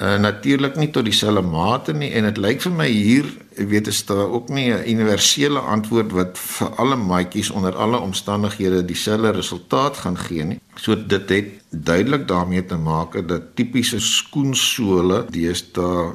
Uh, 0.00 0.16
natuurlik 0.16 0.76
nie 0.80 0.88
tot 0.90 1.04
dieselfde 1.04 1.42
mate 1.44 1.92
nie 1.92 2.08
en 2.16 2.24
dit 2.24 2.38
lyk 2.40 2.62
vir 2.64 2.72
my 2.72 2.86
hier 2.88 3.26
weet 3.68 3.90
is 3.90 3.98
daar 4.08 4.30
ook 4.32 4.48
nie 4.48 4.72
'n 4.72 4.88
universele 4.88 5.58
antwoord 5.58 6.12
wat 6.12 6.38
vir 6.38 6.68
alle 6.76 6.96
maatjies 6.96 7.50
onder 7.50 7.76
alle 7.76 7.98
omstandighede 7.98 8.84
dieselfde 8.84 9.30
resultaat 9.30 9.96
gaan 9.96 10.16
gee 10.18 10.44
nie. 10.44 10.60
So 10.74 10.96
dit 11.06 11.28
het 11.28 11.48
duidelik 11.68 12.28
daarmee 12.28 12.66
te 12.66 12.76
maak 12.76 13.28
dat 13.28 13.42
tipiese 13.54 14.00
skoensole 14.00 15.26
deesdae 15.30 16.14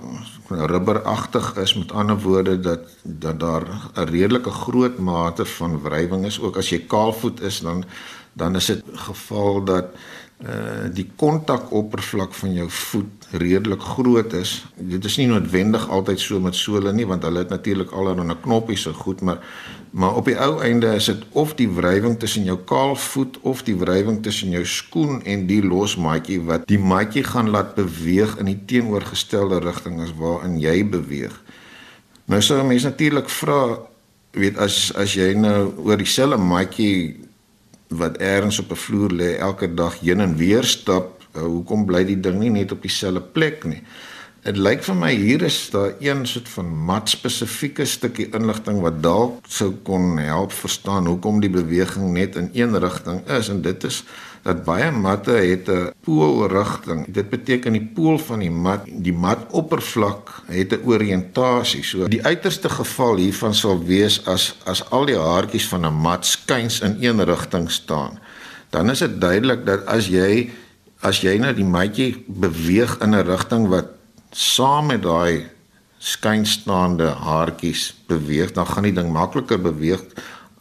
rubberagtig 0.50 1.56
is 1.58 1.74
met 1.74 1.92
ander 1.92 2.22
woorde 2.22 2.60
dat 2.60 2.80
dat 3.04 3.39
daar 3.39 3.65
'n 3.94 4.10
redelike 4.10 4.50
groot 4.50 4.98
mate 4.98 5.46
van 5.46 5.82
wrywing 5.82 6.25
is 6.25 6.39
ook 6.39 6.58
as 6.58 6.70
jy 6.70 6.80
kaalvoet 6.88 7.42
is 7.42 7.60
dan 7.60 7.86
dan 8.34 8.56
is 8.56 8.65
dit 8.65 8.84
geval 8.94 9.63
dat 9.63 9.86
uh 10.44 10.92
die 10.92 11.08
kontakoppervlak 11.15 12.34
van 12.36 12.54
jou 12.54 12.65
voet 12.70 13.27
redelik 13.32 13.82
groot 13.82 14.34
is. 14.34 14.65
Dit 14.75 15.06
is 15.08 15.15
nie 15.18 15.27
noodwendig 15.27 15.88
altyd 15.89 16.20
so 16.20 16.39
met 16.44 16.56
sole 16.56 16.92
nie 16.94 17.06
want 17.08 17.24
hulle 17.24 17.46
het 17.46 17.50
natuurlik 17.50 17.92
allerlei 17.92 18.36
knoppies 18.42 18.82
so 18.82 18.94
goed, 18.94 19.22
maar 19.22 19.39
maar 19.92 20.15
op 20.15 20.25
die 20.27 20.36
ou 20.36 20.60
einde 20.62 20.92
is 20.96 21.06
dit 21.06 21.24
of 21.32 21.56
die 21.56 21.70
wrywing 21.72 22.20
tussen 22.20 22.44
jou 22.44 22.58
kaalvoet 22.68 23.39
of 23.42 23.63
die 23.63 23.77
wrywing 23.80 24.22
tussen 24.24 24.51
jou 24.51 24.65
skoen 24.65 25.24
en 25.24 25.48
die 25.48 25.63
losmaatjie 25.63 26.42
wat 26.44 26.68
die 26.68 26.80
maatjie 26.80 27.24
gaan 27.24 27.50
laat 27.50 27.75
beweeg 27.75 28.36
in 28.38 28.51
die 28.51 28.60
teenoorgestelde 28.68 29.60
rigting 29.63 30.01
as 30.04 30.12
waarin 30.20 30.60
jy 30.60 30.82
beweeg. 30.84 31.42
Nou 32.25 32.42
sou 32.42 32.60
mens 32.68 32.84
natuurlik 32.84 33.30
vra 33.30 33.80
weet 34.36 34.58
as 34.60 34.92
as 35.00 35.15
jy 35.15 35.32
nou 35.39 35.72
oor 35.86 35.98
dieselfde 35.98 36.38
maatjie 36.44 37.25
wat 37.88 38.18
ergens 38.18 38.60
op 38.60 38.72
'n 38.72 38.75
vloer 38.75 39.12
lê 39.12 39.38
elke 39.38 39.74
dag 39.74 40.00
heen 40.00 40.20
en 40.20 40.36
weer 40.36 40.63
stap, 40.63 41.24
uh, 41.36 41.42
hoekom 41.42 41.86
bly 41.86 42.04
die 42.06 42.20
ding 42.20 42.39
nie 42.39 42.50
net 42.50 42.72
op 42.72 42.82
dieselfde 42.82 43.22
plek 43.22 43.63
nie? 43.63 43.84
Dit 44.46 44.60
lyk 44.62 44.84
vir 44.86 44.94
my 44.94 45.08
hier 45.18 45.42
is 45.42 45.56
daar 45.74 45.96
een 45.98 46.20
soort 46.30 46.50
van 46.54 46.68
mat 46.86 47.10
spesifieke 47.10 47.86
stukkie 47.90 48.28
inligting 48.38 48.78
wat 48.84 49.00
dalk 49.02 49.48
sou 49.50 49.72
kon 49.88 50.20
help 50.22 50.52
verstaan 50.54 51.08
hoekom 51.10 51.40
die 51.42 51.50
beweging 51.50 52.12
net 52.14 52.38
in 52.38 52.52
een 52.54 52.78
rigting 52.84 53.24
is 53.40 53.50
en 53.50 53.64
dit 53.66 53.88
is 53.90 54.04
dat 54.46 54.62
baie 54.68 54.92
matte 54.92 55.34
het 55.34 55.70
'n 55.70 55.90
poolrigting. 56.06 57.08
Dit 57.10 57.30
beteken 57.30 57.74
die 57.74 57.90
pool 57.96 58.20
van 58.20 58.40
die 58.40 58.52
mat, 58.52 58.86
die 58.86 59.14
matoppervlak 59.14 60.30
het 60.46 60.78
'n 60.78 60.86
oriëntasie. 60.86 61.84
So 61.84 62.08
die 62.08 62.24
uiterste 62.24 62.70
geval 62.70 63.18
hiervan 63.18 63.54
sal 63.54 63.84
wees 63.84 64.22
as 64.25 64.56
as 64.66 64.90
al 64.92 65.06
die 65.06 65.18
haartjies 65.18 65.68
van 65.68 65.86
'n 65.86 66.02
mat 66.02 66.25
skuins 66.25 66.80
in 66.82 66.98
een 67.02 67.24
rigting 67.24 67.72
staan. 67.72 68.20
Dan 68.70 68.90
is 68.90 69.00
dit 69.00 69.22
duidelik 69.22 69.66
dat 69.66 69.86
as 69.86 70.08
jy 70.08 70.50
as 71.02 71.22
jy 71.22 71.38
nou 71.38 71.54
die 71.54 71.66
matjie 71.66 72.24
beweeg 72.28 73.02
in 73.02 73.10
'n 73.10 73.25
rigting 73.25 73.68
wat 73.68 73.95
saam 74.36 74.89
met 74.92 75.04
daai 75.06 75.48
skynstaande 76.04 77.08
haartjies 77.24 77.94
beweeg, 78.10 78.51
dan 78.51 78.68
gaan 78.68 78.84
die 78.84 78.94
ding 78.94 79.13
makliker 79.15 79.62
beweeg 79.62 80.04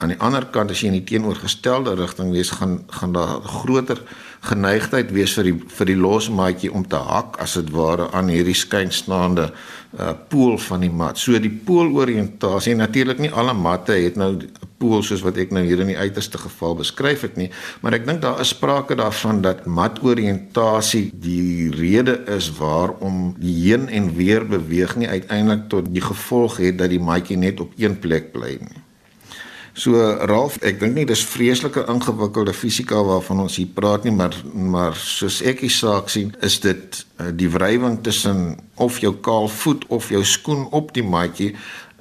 aan 0.04 0.12
die 0.12 0.20
ander 0.20 0.44
kant 0.52 0.72
as 0.72 0.82
jy 0.82 0.90
in 0.92 0.98
die 0.98 1.06
teenoorgestelde 1.08 1.94
rigting 1.96 2.32
wees 2.34 2.50
gaan 2.58 2.82
gaan 2.92 3.14
daar 3.16 3.40
groter 3.48 4.02
geneigtheid 4.44 5.12
wees 5.16 5.32
vir 5.38 5.48
die 5.48 5.54
vir 5.78 5.88
die 5.88 5.96
losmaatjie 5.96 6.72
om 6.76 6.84
te 6.84 7.00
hak 7.00 7.38
as 7.40 7.56
dit 7.56 7.70
ware 7.72 8.10
aan 8.12 8.28
hierdie 8.28 8.56
skynstaande 8.58 9.46
uh, 9.48 10.12
pool 10.28 10.58
van 10.60 10.84
die 10.84 10.92
mat. 10.92 11.16
So 11.20 11.40
die 11.40 11.52
pooloriëntasie 11.68 12.76
natuurlik 12.76 13.22
nie 13.24 13.32
alle 13.32 13.56
matte 13.56 13.96
het 13.96 14.20
nou 14.20 14.34
'n 14.36 14.50
pool 14.78 15.02
soos 15.02 15.24
wat 15.24 15.40
ek 15.40 15.56
nou 15.56 15.64
hier 15.64 15.80
in 15.80 15.94
die 15.94 15.98
uiterste 15.98 16.38
geval 16.38 16.76
beskryf 16.76 17.24
het 17.24 17.36
nie, 17.40 17.50
maar 17.80 17.94
ek 17.94 18.06
dink 18.06 18.20
daar 18.20 18.40
is 18.40 18.52
sprake 18.52 18.94
daarvan 18.94 19.40
dat 19.40 19.64
matoriëntasie 19.64 21.10
die 21.14 21.70
rede 21.70 22.20
is 22.36 22.52
waarom 22.58 23.34
die 23.38 23.56
heen 23.64 23.88
en 23.88 24.14
weer 24.16 24.44
beweeg 24.44 24.96
nie 24.96 25.08
uiteindelik 25.08 25.68
tot 25.68 25.88
die 25.88 26.04
gevolg 26.04 26.56
het 26.60 26.78
dat 26.78 26.90
die 26.90 27.00
matjie 27.00 27.36
net 27.36 27.60
op 27.60 27.72
een 27.76 27.98
plek 27.98 28.32
bly 28.32 28.58
nie. 28.60 28.83
So 29.74 29.98
Ralf, 30.30 30.60
ek 30.62 30.76
dink 30.78 30.94
nie 30.94 31.04
dis 31.08 31.24
vreeslike 31.26 31.82
ingewikkelde 31.90 32.52
fisika 32.54 33.00
waarvan 33.02 33.40
ons 33.42 33.56
hier 33.58 33.72
praat 33.74 34.04
nie, 34.06 34.12
maar 34.14 34.36
maar 34.54 34.94
soos 34.94 35.40
ek 35.42 35.64
die 35.64 35.70
saak 35.72 36.12
sien, 36.14 36.30
is 36.46 36.60
dit 36.62 37.00
uh, 37.18 37.32
die 37.34 37.48
wrywing 37.50 37.96
tussen 38.06 38.54
of 38.78 39.00
jou 39.02 39.10
kaal 39.18 39.50
voet 39.50 39.82
of 39.90 40.12
jou 40.14 40.22
skoen 40.22 40.68
op 40.70 40.92
die 40.94 41.02
maatjie 41.02 41.56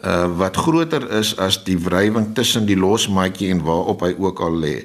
uh, 0.05 0.29
wat 0.37 0.59
groter 0.61 1.07
is 1.17 1.33
as 1.41 1.57
die 1.65 1.79
wrywing 1.81 2.35
tussen 2.37 2.69
die 2.69 2.77
losmaatjie 2.77 3.49
en 3.55 3.65
waarop 3.65 4.05
hy 4.05 4.13
ook 4.21 4.45
al 4.45 4.61
lê. 4.67 4.75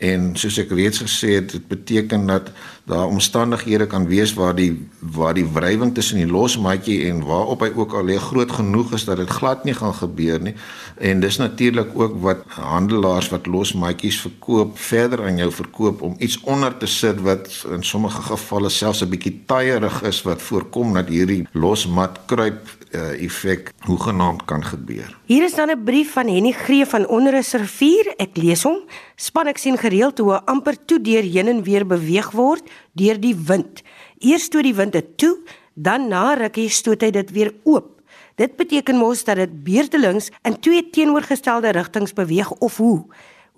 En 0.00 0.30
soos 0.40 0.56
ek 0.64 0.72
reeds 0.72 1.04
gesê 1.04 1.36
het, 1.42 1.52
dit 1.52 1.68
beteken 1.68 2.24
dat 2.32 2.48
daar 2.88 3.04
omstandighede 3.04 3.84
kan 3.84 4.08
wees 4.08 4.32
waar 4.38 4.56
die 4.56 4.72
waar 5.00 5.34
die 5.34 5.46
wrywing 5.52 5.94
tussen 5.94 6.20
die 6.20 6.28
losmaatjie 6.28 7.08
en 7.08 7.22
waarop 7.24 7.64
hy 7.64 7.70
ook 7.74 7.94
al 7.96 8.04
lê 8.10 8.18
groot 8.20 8.52
genoeg 8.52 8.92
is 8.98 9.06
dat 9.08 9.16
dit 9.16 9.30
glad 9.30 9.64
nie 9.64 9.74
gaan 9.74 9.94
gebeur 9.96 10.40
nie. 10.40 10.54
En 11.00 11.20
dis 11.20 11.38
natuurlik 11.40 11.94
ook 11.96 12.18
wat 12.20 12.44
handelaars 12.60 13.30
wat 13.32 13.46
losmaatjies 13.46 14.20
verkoop 14.20 14.78
verder 14.78 15.24
aan 15.24 15.40
jou 15.40 15.50
verkoop 15.52 16.02
om 16.02 16.14
iets 16.18 16.40
onder 16.44 16.76
te 16.76 16.86
sit 16.86 17.20
wat 17.24 17.48
in 17.72 17.82
sommige 17.82 18.22
gevalle 18.28 18.68
selfs 18.68 19.02
'n 19.02 19.08
bietjie 19.08 19.40
taierig 19.46 20.02
is 20.02 20.22
wat 20.22 20.42
voorkom 20.42 20.94
dat 20.94 21.08
hierdie 21.08 21.46
losmat 21.52 22.20
kruip 22.26 22.68
uh, 22.90 23.24
effek 23.24 23.72
hoegenaamd 23.86 24.44
kan 24.44 24.64
gebeur. 24.64 25.16
Hier 25.24 25.44
is 25.44 25.54
dan 25.54 25.70
'n 25.70 25.84
brief 25.84 26.12
van 26.12 26.28
Henny 26.28 26.52
Greef 26.52 26.90
van 26.90 27.08
Onderus 27.08 27.52
rivier. 27.52 28.14
Ek 28.16 28.36
lees 28.36 28.62
hom. 28.62 28.78
Span 29.16 29.46
ek 29.46 29.58
sien 29.58 29.78
gereeld 29.78 30.18
hoe 30.18 30.44
amper 30.44 30.76
toe 30.84 31.00
deur 31.00 31.22
heen 31.22 31.48
en 31.48 31.62
weer 31.62 31.86
beweeg 31.86 32.30
word 32.30 32.62
deur 33.00 33.20
die 33.20 33.34
wind. 33.34 33.82
Eers 34.20 34.48
toe 34.52 34.62
die 34.62 34.76
wind 34.76 34.92
dit 34.92 35.16
toe, 35.20 35.38
dan 35.74 36.08
na 36.12 36.34
rukkie 36.38 36.68
stoot 36.68 37.02
hy 37.02 37.10
dit 37.14 37.32
weer 37.36 37.52
oop. 37.64 37.96
Dit 38.40 38.56
beteken 38.56 38.96
mos 39.00 39.24
dat 39.24 39.40
dit 39.40 39.52
beurtelings 39.64 40.30
in 40.48 40.56
twee 40.60 40.84
teenoorgestelde 40.92 41.72
rigtings 41.76 42.14
beweeg 42.16 42.50
of 42.64 42.76
hoe? 42.80 43.04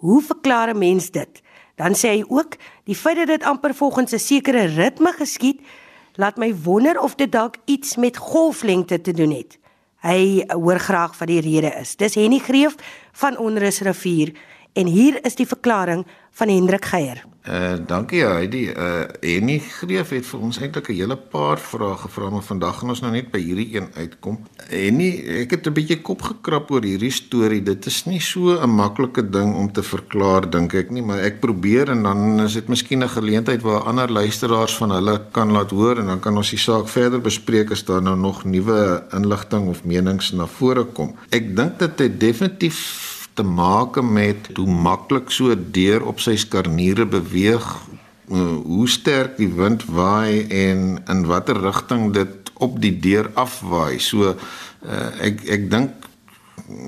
Hoe 0.02 0.22
verklaar 0.22 0.74
'n 0.74 0.78
mens 0.78 1.10
dit? 1.10 1.42
Dan 1.76 1.94
sê 1.94 2.08
hy 2.08 2.24
ook, 2.28 2.56
die 2.84 2.94
feit 2.94 3.16
dat 3.16 3.26
dit 3.26 3.42
amper 3.42 3.74
volgens 3.74 4.12
'n 4.12 4.18
sekere 4.18 4.64
ritme 4.64 5.12
geskied, 5.12 5.60
laat 6.14 6.36
my 6.36 6.54
wonder 6.64 7.00
of 7.00 7.14
dit 7.14 7.32
dalk 7.32 7.56
iets 7.64 7.96
met 7.96 8.16
golflengte 8.16 9.00
te 9.00 9.12
doen 9.12 9.30
het. 9.30 9.58
Hy 10.02 10.44
hoor 10.48 10.78
graag 10.78 11.18
wat 11.18 11.28
die 11.28 11.40
rede 11.40 11.70
is. 11.80 11.96
Dis 11.96 12.14
Henny 12.14 12.38
Greef 12.38 12.74
van 13.12 13.38
Onrus 13.38 13.80
Rivier 13.80 14.32
en 14.72 14.86
hier 14.86 15.18
is 15.24 15.34
die 15.34 15.46
verklaring 15.46 16.06
van 16.32 16.48
Hendrik 16.48 16.84
Geier. 16.84 17.24
Uh 17.42 17.74
dankie 17.86 18.20
Heidi. 18.22 18.68
Uh 18.70 19.08
Henny 19.20 19.56
Greef 19.58 20.12
het 20.14 20.26
vir 20.28 20.42
ons 20.46 20.60
eintlik 20.62 20.92
'n 20.92 20.94
hele 20.94 21.16
paar 21.16 21.58
vrae 21.58 21.96
gevra, 21.98 22.30
maar 22.30 22.42
vandag 22.46 22.78
gaan 22.78 22.88
ons 22.88 23.02
nou 23.02 23.10
net 23.10 23.32
by 23.32 23.40
hierdie 23.42 23.74
een 23.74 23.88
uitkom. 23.96 24.38
Henny, 24.68 25.10
ek 25.42 25.50
het 25.50 25.66
'n 25.66 25.74
bietjie 25.74 26.00
kop 26.02 26.22
gekrap 26.22 26.70
oor 26.70 26.82
hierdie 26.82 27.10
storie. 27.10 27.62
Dit 27.62 27.86
is 27.86 28.06
nie 28.06 28.20
so 28.20 28.62
'n 28.62 28.70
maklike 28.70 29.30
ding 29.30 29.54
om 29.54 29.72
te 29.72 29.82
verklaar 29.82 30.50
dink 30.50 30.74
ek 30.74 30.90
nie, 30.90 31.02
maar 31.02 31.18
ek 31.18 31.40
probeer 31.40 31.90
en 31.90 32.02
dan 32.02 32.40
is 32.40 32.54
dit 32.54 32.68
miskien 32.68 33.02
'n 33.02 33.08
geleentheid 33.08 33.62
waar 33.62 33.82
ander 33.82 34.08
luisteraars 34.08 34.76
van 34.76 34.90
hulle 34.90 35.20
kan 35.32 35.50
laat 35.50 35.70
hoor 35.70 35.98
en 35.98 36.06
dan 36.06 36.20
kan 36.20 36.36
ons 36.36 36.50
die 36.50 36.58
saak 36.58 36.88
verder 36.88 37.20
bespreek 37.20 37.72
as 37.72 37.84
daar 37.84 38.02
nou 38.02 38.16
nog 38.16 38.44
nuwe 38.44 39.02
inligting 39.12 39.68
of 39.68 39.84
menings 39.84 40.32
na 40.32 40.46
vore 40.46 40.84
kom. 40.84 41.16
Ek 41.30 41.56
dink 41.56 41.78
dit 41.78 41.98
het 41.98 42.20
definitief 42.20 43.11
te 43.34 43.42
maak 43.42 44.00
met 44.02 44.50
hoe 44.56 44.68
maklik 44.68 45.30
so 45.30 45.54
deur 45.56 46.04
op 46.06 46.20
sy 46.20 46.36
skarniere 46.36 47.06
beweeg, 47.06 47.66
eh, 48.28 48.56
hoe 48.64 48.88
sterk 48.88 49.36
die 49.36 49.50
wind 49.52 49.84
waai 49.84 50.46
en 50.48 51.02
in 51.08 51.26
watter 51.26 51.60
rigting 51.60 52.12
dit 52.12 52.52
op 52.62 52.80
die 52.80 52.94
deur 52.98 53.30
afwaai. 53.34 53.98
So 53.98 54.32
uh, 54.32 55.08
ek 55.22 55.42
ek 55.50 55.68
dink 55.70 56.08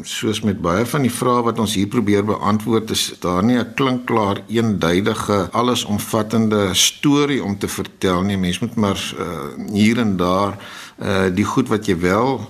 soos 0.06 0.40
met 0.46 0.60
baie 0.62 0.84
van 0.86 1.04
die 1.04 1.12
vrae 1.12 1.42
wat 1.46 1.58
ons 1.62 1.74
hier 1.76 1.88
probeer 1.90 2.24
beantwoord 2.26 2.92
is 2.94 3.04
daar 3.20 3.42
nie 3.44 3.58
'n 3.58 3.74
klinkklaar 3.74 4.42
eenduidige 4.48 5.48
allesomvattende 5.50 6.74
storie 6.74 7.42
om 7.42 7.58
te 7.58 7.68
vertel 7.68 8.22
nie. 8.22 8.36
Mens 8.36 8.58
moet 8.58 8.74
maar 8.74 9.00
uh, 9.18 9.26
hier 9.72 9.98
en 9.98 10.16
daar 10.16 10.58
uh, 11.02 11.26
die 11.34 11.44
goed 11.44 11.68
wat 11.68 11.86
jy 11.86 11.98
wel 11.98 12.40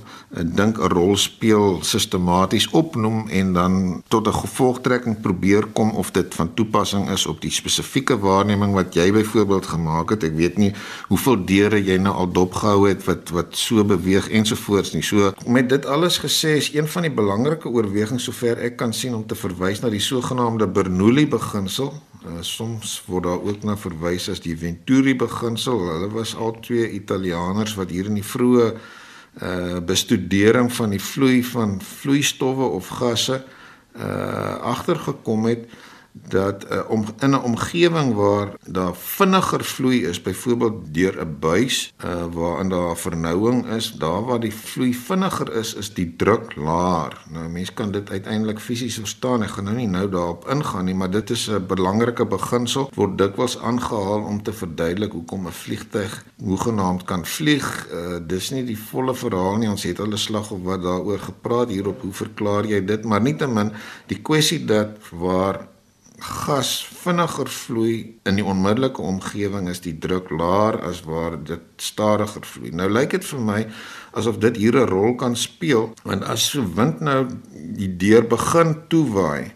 dink 0.43 0.79
'n 0.79 0.91
rol 0.91 1.17
speel 1.17 1.79
sistematies 1.83 2.69
opnoem 2.71 3.29
en 3.29 3.53
dan 3.53 4.03
tot 4.09 4.27
'n 4.27 4.33
gevolgtrekking 4.33 5.21
probeer 5.21 5.67
kom 5.67 5.91
of 5.91 6.11
dit 6.11 6.35
van 6.35 6.55
toepassing 6.55 7.11
is 7.11 7.27
op 7.27 7.41
die 7.41 7.51
spesifieke 7.51 8.19
waarneming 8.19 8.75
wat 8.75 8.95
jy 8.95 9.13
byvoorbeeld 9.13 9.67
gemaak 9.67 10.11
het. 10.11 10.25
Ek 10.25 10.35
weet 10.35 10.57
nie 10.57 10.73
hoeveel 11.09 11.45
deure 11.45 11.85
jy 11.85 11.97
nou 11.97 12.15
al 12.15 12.33
dopgehou 12.33 12.89
het 12.89 13.05
wat 13.05 13.31
wat 13.31 13.57
so 13.57 13.85
beweeg 13.85 14.29
ensovoorts 14.29 14.93
nie. 14.93 15.03
So 15.03 15.33
met 15.47 15.69
dit 15.69 15.87
alles 15.87 16.19
gesê 16.19 16.57
is 16.57 16.75
een 16.75 16.89
van 16.89 17.03
die 17.03 17.15
belangrike 17.15 17.69
oorwegings 17.69 18.25
sover 18.25 18.59
ek 18.59 18.77
kan 18.77 18.93
sien 18.93 19.15
om 19.15 19.27
te 19.27 19.35
verwys 19.35 19.81
na 19.81 19.89
die 19.89 20.01
sogenaamde 20.01 20.67
Bernoulli 20.67 21.27
beginsel. 21.29 21.93
Uh, 22.25 22.41
soms 22.41 23.03
word 23.07 23.25
daar 23.25 23.43
ook 23.43 23.63
na 23.63 23.77
verwys 23.77 24.29
as 24.29 24.41
die 24.41 24.57
Venturi 24.57 25.17
beginsel. 25.17 25.79
Hulle 25.79 26.11
was 26.11 26.37
al 26.37 26.57
twee 26.61 26.91
Italianers 26.91 27.75
wat 27.75 27.91
hier 27.91 28.07
in 28.07 28.15
die 28.15 28.25
vroeë 28.25 28.73
uh 29.43 29.81
bestudering 29.83 30.73
van 30.73 30.91
die 30.91 31.03
vloei 31.03 31.43
van 31.45 31.81
vloeistowwe 31.83 32.65
of 32.65 32.89
gasse 32.89 33.43
uh 33.97 34.55
agtergekom 34.75 35.45
het 35.45 35.67
dat 36.15 36.67
uh, 36.71 36.81
om 36.89 37.05
in 37.19 37.31
'n 37.31 37.43
omgewing 37.43 38.15
waar 38.15 38.49
daar 38.67 38.95
vinniger 38.95 39.65
vloei 39.65 40.07
is, 40.07 40.23
byvoorbeeld 40.23 40.95
deur 40.95 41.21
'n 41.21 41.37
buis 41.41 41.95
uh, 42.05 42.25
waarin 42.33 42.69
daar 42.69 42.97
vernouing 42.97 43.67
is, 43.67 43.93
daar 43.93 44.25
waar 44.25 44.41
die 44.41 44.55
vloei 44.55 44.95
vinniger 44.95 45.53
is, 45.53 45.75
is 45.75 45.95
die 45.95 46.15
druk 46.17 46.57
laer. 46.57 47.23
Nou 47.29 47.49
mense 47.49 47.73
kan 47.73 47.91
dit 47.91 48.11
uiteindelik 48.11 48.59
fisies 48.59 48.95
verstaan. 48.95 49.43
Ek 49.43 49.51
gaan 49.51 49.65
nou 49.65 49.77
nie 49.77 49.89
nou 49.89 50.09
daarop 50.09 50.49
ingaan 50.49 50.85
nie, 50.85 50.95
maar 50.95 51.11
dit 51.11 51.31
is 51.31 51.51
'n 51.51 51.67
belangrike 51.67 52.27
beginsel 52.27 52.91
word 52.95 53.19
dikwels 53.19 53.59
aangehaal 53.59 54.23
om 54.23 54.43
te 54.43 54.53
verduidelik 54.53 55.13
hoekom 55.13 55.47
'n 55.47 55.53
vliegtyg 55.53 56.25
hoegenaamd 56.39 57.05
kan 57.05 57.27
vlieg. 57.27 57.87
Uh, 57.93 58.19
dis 58.27 58.51
nie 58.51 58.65
die 58.65 58.79
volle 58.79 59.15
verhaal 59.15 59.57
nie. 59.57 59.71
Ons 59.71 59.83
het 59.83 60.01
al 60.01 60.13
'n 60.13 60.17
slag 60.17 60.51
op 60.51 60.65
wat 60.65 60.83
daaroor 60.83 61.19
gepraat 61.19 61.69
hierop. 61.69 62.01
Hoe 62.01 62.13
verklaar 62.13 62.67
jy 62.67 62.85
dit? 62.85 63.05
Maar 63.05 63.21
nietemin 63.21 63.73
die 64.07 64.23
kwessie 64.23 64.65
dat 64.65 64.89
waar 65.11 65.74
gas 66.25 66.71
vinniger 67.03 67.49
vloei 67.53 67.97
in 68.25 68.39
die 68.39 68.45
onmiddellike 68.45 69.03
omgewing 69.03 69.69
is 69.69 69.83
die 69.85 69.97
druk 70.01 70.31
laer 70.33 70.79
as 70.89 71.03
waar 71.05 71.37
dit 71.37 71.65
stadiger 71.77 72.47
vloei. 72.49 72.73
Nou 72.73 72.89
lyk 72.89 73.13
dit 73.19 73.27
vir 73.29 73.43
my 73.45 73.61
asof 74.17 74.39
dit 74.41 74.57
hier 74.57 74.77
'n 74.81 74.89
rol 74.89 75.15
kan 75.21 75.37
speel 75.37 75.93
want 76.05 76.25
as 76.25 76.51
so 76.51 76.65
wind 76.77 77.01
nou 77.01 77.27
die 77.53 77.93
deur 77.97 78.23
begin 78.23 78.75
toewaai 78.89 79.53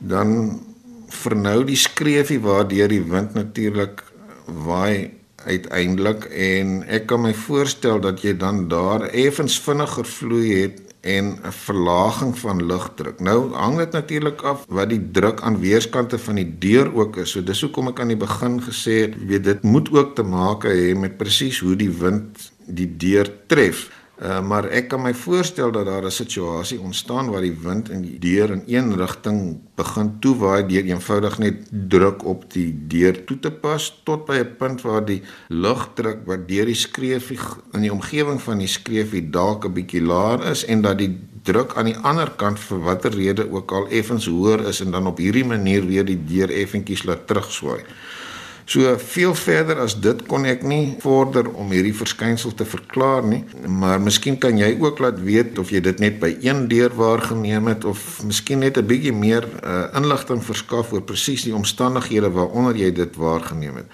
dan 0.00 0.60
vernou 1.08 1.64
die 1.64 1.76
skreefie 1.76 2.40
waardeur 2.40 2.88
die 2.88 3.02
wind 3.02 3.34
natuurlik 3.34 4.04
waai 4.46 5.10
uiteindelik 5.46 6.24
en 6.24 6.82
ek 6.88 7.06
kan 7.06 7.22
my 7.22 7.34
voorstel 7.34 8.00
dat 8.00 8.22
jy 8.22 8.36
dan 8.36 8.68
daar 8.68 9.02
effens 9.10 9.58
vinniger 9.60 10.04
vloei 10.04 10.62
het 10.62 10.85
en 11.06 11.38
'n 11.42 11.52
verlaging 11.52 12.38
van 12.38 12.66
lugdruk. 12.66 13.20
Nou 13.20 13.52
hang 13.54 13.76
dit 13.76 13.92
natuurlik 13.92 14.42
af 14.42 14.64
wat 14.68 14.88
die 14.88 15.10
druk 15.10 15.40
aan 15.40 15.60
weerskante 15.60 16.18
van 16.18 16.34
die 16.34 16.58
deur 16.58 16.94
ook 16.94 17.16
is. 17.16 17.30
So 17.30 17.42
dis 17.42 17.60
hoekom 17.60 17.88
ek 17.88 18.00
aan 18.00 18.14
die 18.14 18.24
begin 18.26 18.60
gesê 18.62 19.00
het, 19.06 19.14
weet 19.26 19.44
dit 19.44 19.62
moet 19.62 19.90
ook 19.92 20.14
te 20.14 20.22
maak 20.22 20.64
hê 20.64 20.94
met 20.94 21.16
presies 21.16 21.58
hoe 21.58 21.76
die 21.76 21.90
wind 21.90 22.52
die 22.66 22.96
deur 22.96 23.30
tref. 23.46 23.90
Uh, 24.16 24.40
maar 24.40 24.64
ek 24.72 24.86
kan 24.88 25.02
my 25.04 25.10
voorstel 25.12 25.68
dat 25.76 25.84
daar 25.84 26.04
'n 26.08 26.10
situasie 26.10 26.80
ontstaan 26.80 27.28
waar 27.30 27.44
die 27.44 27.58
wind 27.60 27.90
in 27.90 28.00
die 28.00 28.18
deur 28.18 28.50
in 28.50 28.62
een 28.66 28.96
rigting 28.96 29.60
begin 29.74 30.18
toewaai 30.18 30.66
deur 30.66 30.84
eenvoudig 30.84 31.38
net 31.38 31.68
druk 31.88 32.24
op 32.24 32.52
die 32.52 32.72
deur 32.88 33.24
toe 33.24 33.38
te 33.38 33.50
pas 33.50 34.00
tot 34.04 34.24
by 34.24 34.38
'n 34.38 34.56
punt 34.56 34.80
waar 34.80 35.04
die 35.04 35.22
lugdruk 35.48 36.24
wat 36.24 36.48
deur 36.48 36.64
die 36.64 36.74
skreefie 36.74 37.38
in 37.72 37.80
die 37.80 37.92
omgewing 37.92 38.40
van 38.40 38.58
die 38.58 38.72
skreefie 38.72 39.30
dalk 39.30 39.64
'n 39.64 39.72
bietjie 39.72 40.02
laer 40.02 40.48
is 40.50 40.64
en 40.64 40.80
dat 40.80 40.98
die 40.98 41.18
druk 41.42 41.76
aan 41.76 41.84
die 41.84 42.00
ander 42.02 42.30
kant 42.30 42.58
vir 42.58 42.78
watter 42.78 43.12
rede 43.12 43.50
ook 43.50 43.72
al 43.72 43.88
effens 43.88 44.26
hoër 44.26 44.64
is 44.68 44.80
en 44.80 44.90
dan 44.90 45.06
op 45.06 45.18
hierdie 45.18 45.44
manier 45.44 45.86
weer 45.86 46.04
die 46.04 46.24
deur 46.24 46.50
effentjies 46.50 47.04
laat 47.04 47.26
terugswaai. 47.26 47.84
So 48.66 48.96
veel 48.98 49.34
verder 49.38 49.78
as 49.78 49.94
dit 50.02 50.24
kon 50.26 50.42
ek 50.50 50.64
nie 50.66 50.96
vorder 50.98 51.46
om 51.54 51.70
hierdie 51.70 51.94
verskynsel 51.94 52.50
te 52.58 52.64
verklaar 52.66 53.22
nie, 53.22 53.44
maar 53.62 54.00
miskien 54.02 54.40
kan 54.42 54.58
jy 54.58 54.72
ook 54.82 54.98
laat 55.04 55.20
weet 55.22 55.60
of 55.62 55.70
jy 55.70 55.78
dit 55.86 56.02
net 56.02 56.18
by 56.18 56.32
een 56.42 56.64
deur 56.72 56.90
waargeneem 56.98 57.70
het 57.70 57.86
of 57.86 58.24
miskien 58.26 58.64
net 58.66 58.74
'n 58.76 58.86
bietjie 58.90 59.14
meer 59.14 59.46
uh, 59.62 59.86
inligting 59.94 60.42
verskaf 60.42 60.90
oor 60.92 61.06
presies 61.06 61.46
die 61.46 61.54
omstandighede 61.54 62.30
waaronder 62.30 62.74
jy 62.74 62.90
dit 62.90 63.16
waargeneem 63.16 63.76
het. 63.76 63.86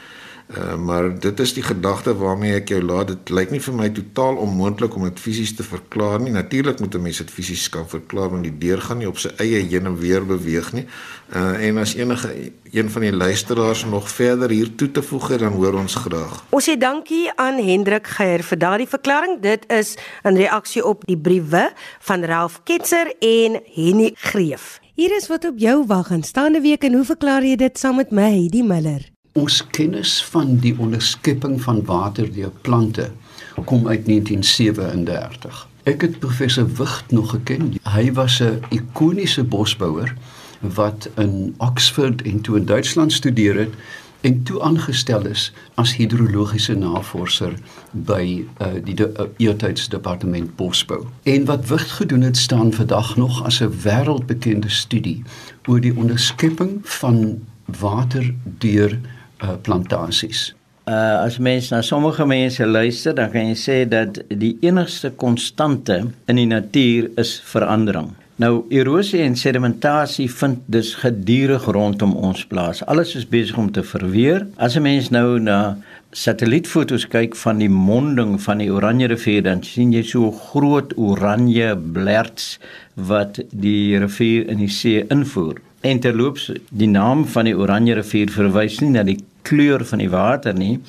Uh, 0.52 0.74
maar 0.76 1.18
dit 1.18 1.40
is 1.40 1.54
die 1.56 1.62
gedagte 1.64 2.12
waarmee 2.16 2.58
ek 2.58 2.68
jou 2.74 2.82
laat. 2.84 3.08
Dit 3.08 3.30
lyk 3.32 3.52
nie 3.54 3.60
vir 3.64 3.74
my 3.76 3.86
totaal 3.96 4.36
onmoontlik 4.42 4.96
om 4.98 5.06
dit 5.08 5.20
fisies 5.20 5.54
te 5.56 5.64
verklaar 5.64 6.20
nie. 6.20 6.32
Natuurlik 6.34 6.80
moet 6.80 6.94
'n 6.94 7.02
mens 7.02 7.18
dit 7.18 7.30
fisies 7.30 7.68
kan 7.68 7.88
verklaar 7.88 8.28
want 8.30 8.44
die 8.44 8.58
deur 8.58 8.80
gaan 8.80 8.98
nie 8.98 9.08
op 9.08 9.18
sy 9.18 9.30
eie 9.38 9.64
heen 9.64 9.86
en 9.86 9.96
weer 9.96 10.26
beweeg 10.26 10.72
nie. 10.72 10.86
Uh, 11.34 11.66
en 11.66 11.78
as 11.78 11.94
enige 11.94 12.52
een 12.70 12.90
van 12.90 13.02
die 13.02 13.12
luisteraars 13.12 13.84
nog 13.84 14.10
verder 14.10 14.50
hier 14.50 14.74
toe 14.74 14.90
te 14.90 15.02
voeg 15.02 15.28
het, 15.28 15.40
dan 15.40 15.52
hoor 15.52 15.74
ons 15.74 15.94
graag. 15.94 16.44
Ons 16.50 16.68
sê 16.68 16.76
dankie 16.76 17.32
aan 17.36 17.56
Hendrik 17.56 18.06
Geier 18.06 18.42
vir 18.42 18.58
daardie 18.58 18.88
verklaring. 18.88 19.40
Dit 19.40 19.64
is 19.72 19.96
in 20.22 20.36
reaksie 20.36 20.84
op 20.84 21.06
die 21.06 21.18
briewe 21.18 21.72
van 22.00 22.24
Ralph 22.24 22.60
Ketser 22.64 23.14
en 23.18 23.60
Henny 23.74 24.12
Greef. 24.14 24.80
Hier 24.94 25.16
is 25.16 25.28
wat 25.28 25.44
op 25.44 25.56
jou 25.56 25.86
wag 25.86 26.10
in 26.10 26.22
staande 26.22 26.60
week 26.60 26.84
en 26.84 26.94
hoe 26.94 27.04
verklaar 27.04 27.42
jy 27.42 27.56
dit 27.56 27.78
saam 27.78 27.96
met 27.96 28.10
my, 28.10 28.48
die 28.52 28.64
Miller? 28.64 29.11
Ons 29.32 29.62
kennis 29.72 30.18
van 30.28 30.56
die 30.60 30.74
onderskepping 30.78 31.54
van 31.62 31.78
water 31.88 32.26
deur 32.32 32.50
plante 32.60 33.06
kom 33.64 33.86
uit 33.88 34.04
1937. 34.06 35.68
Ek 35.88 36.04
het 36.04 36.18
professor 36.18 36.68
Wicht 36.76 37.10
nog 37.10 37.30
geken. 37.30 37.72
Hy 37.82 38.12
was 38.12 38.42
'n 38.42 38.60
ikoniese 38.68 39.44
bosbouer 39.44 40.14
wat 40.60 41.08
in 41.16 41.54
Oxford 41.56 42.22
en 42.22 42.40
toe 42.40 42.56
in 42.56 42.64
Duitsland 42.64 43.12
studeer 43.12 43.56
het 43.58 43.72
en 44.20 44.42
toe 44.42 44.62
aangestel 44.62 45.26
is 45.26 45.52
as 45.74 45.96
hidrologiese 45.96 46.74
navorser 46.74 47.54
by 47.90 48.44
uh, 48.60 48.66
die 48.84 48.96
uh, 49.00 49.24
Eertydsdepartement 49.36 50.56
Bosbou. 50.56 51.06
En 51.22 51.44
wat 51.44 51.66
Wicht 51.68 51.90
gedoen 51.90 52.20
het 52.20 52.36
staan 52.36 52.72
vandag 52.72 53.16
nog 53.16 53.44
as 53.44 53.60
'n 53.60 53.72
wêreldbekende 53.82 54.68
studie 54.68 55.22
oor 55.66 55.80
die 55.80 55.96
onderskepping 55.96 56.80
van 56.82 57.40
water 57.64 58.34
deur 58.58 58.98
uh, 59.42 59.56
plantasies. 59.62 60.52
Uh 60.84 61.22
as 61.22 61.38
mens 61.38 61.70
na 61.70 61.82
sommige 61.82 62.26
mense 62.26 62.66
luister, 62.66 63.14
dan 63.14 63.30
kan 63.30 63.52
jy 63.52 63.58
sê 63.58 63.76
dat 63.86 64.18
die 64.28 64.56
enigste 64.66 65.12
konstante 65.14 66.00
in 66.26 66.40
die 66.40 66.48
natuur 66.50 67.10
is 67.22 67.36
verandering. 67.46 68.10
Nou 68.42 68.64
erosie 68.74 69.20
en 69.22 69.36
sedimentasie 69.36 70.26
vind 70.32 70.58
dus 70.66 70.94
gedurig 70.98 71.64
rondom 71.64 72.16
ons 72.16 72.46
plaas. 72.50 72.80
Alles 72.90 73.14
is 73.14 73.28
besig 73.28 73.58
om 73.60 73.70
te 73.70 73.84
verweer. 73.86 74.46
As 74.56 74.74
'n 74.76 74.82
mens 74.82 75.10
nou 75.10 75.38
na 75.38 75.78
satellietfoto's 76.10 77.06
kyk 77.08 77.36
van 77.36 77.58
die 77.58 77.70
monding 77.70 78.40
van 78.42 78.58
die 78.58 78.70
Oranje 78.72 79.06
rivier, 79.06 79.42
dan 79.42 79.62
sien 79.62 79.92
jy 79.92 80.02
so 80.02 80.32
groot 80.32 80.92
oranje 80.96 81.76
blerts 81.76 82.58
wat 82.94 83.40
die 83.50 83.98
rivier 83.98 84.48
in 84.48 84.58
die 84.58 84.68
see 84.68 85.04
invoer. 85.08 85.60
En 85.80 86.00
terloops, 86.00 86.50
die 86.70 86.88
naam 86.88 87.24
van 87.26 87.44
die 87.44 87.56
Oranje 87.56 87.94
rivier 87.94 88.30
verwys 88.30 88.80
nie 88.80 88.90
na 88.90 89.02
die 89.02 89.18
kleur 89.42 89.84
van 89.84 90.02
die 90.02 90.10
water 90.12 90.54
nie, 90.54 90.80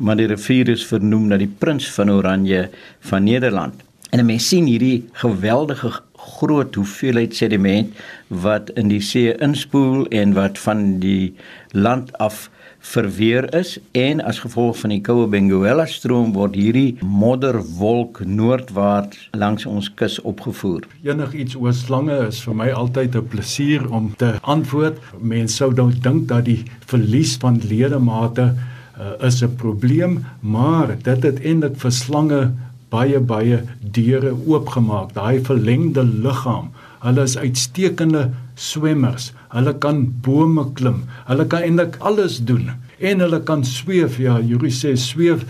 maar 0.00 0.16
die 0.16 0.28
rivier 0.30 0.68
is 0.72 0.86
vernoem 0.86 1.28
na 1.30 1.38
die 1.40 1.50
prins 1.50 1.88
van 1.94 2.10
Oranje 2.10 2.68
van 3.10 3.24
Nederland. 3.24 3.82
En 4.10 4.24
mense 4.26 4.48
sien 4.54 4.66
hierdie 4.66 5.04
geweldige 5.20 5.92
groot 6.18 6.74
hoeveelheid 6.74 7.36
sediment 7.36 7.94
wat 8.28 8.70
in 8.80 8.88
die 8.92 9.02
see 9.04 9.34
inspoel 9.44 10.06
en 10.14 10.32
wat 10.36 10.58
van 10.58 10.98
die 11.02 11.34
land 11.72 12.12
af 12.18 12.48
verweer 12.80 13.54
is 13.54 13.78
en 13.92 14.20
as 14.24 14.38
gevolg 14.38 14.78
van 14.80 14.92
die 14.94 15.00
koue 15.04 15.26
Benguela 15.30 15.86
stroom 15.86 16.32
word 16.36 16.56
hierdie 16.58 16.96
modderwolk 17.02 18.20
noordwaarts 18.24 19.28
langs 19.36 19.66
ons 19.66 19.90
kus 19.98 20.18
opgevoer. 20.22 20.86
Enig 21.06 21.34
iets 21.34 21.58
oor 21.58 21.74
slange 21.76 22.16
is 22.28 22.40
vir 22.46 22.54
my 22.54 22.70
altyd 22.70 23.16
'n 23.16 23.28
plesier 23.28 23.90
om 23.90 24.14
te 24.16 24.38
antwoord. 24.42 24.98
Mense 25.20 25.56
sou 25.56 25.72
dalk 25.74 26.02
dink 26.02 26.28
dat 26.28 26.44
die 26.44 26.64
verlies 26.86 27.36
van 27.36 27.60
ledemate 27.60 28.54
uh, 28.98 29.26
is 29.26 29.42
'n 29.42 29.56
probleem, 29.56 30.24
maar 30.40 30.96
dit 31.02 31.22
het 31.22 31.40
eintlik 31.44 31.76
vir 31.76 31.92
slange 31.92 32.52
baie 32.90 33.20
baie 33.20 33.62
deure 33.80 34.32
oopgemaak. 34.46 35.12
Daai 35.14 35.40
verlengde 35.44 36.04
liggaam 36.04 36.70
Hulle 37.04 37.24
is 37.28 37.36
uitstekende 37.38 38.28
swemmers. 38.58 39.32
Hulle 39.54 39.74
kan 39.82 40.04
bome 40.24 40.66
klim. 40.74 41.04
Hulle 41.28 41.46
kan 41.46 41.66
eintlik 41.66 41.98
alles 42.00 42.40
doen 42.44 42.72
en 42.98 43.20
hulle 43.22 43.40
kan 43.46 43.64
sweef. 43.64 44.18
Ja, 44.18 44.38
Yuri 44.42 44.72
sê 44.74 44.96
sweef 44.98 45.44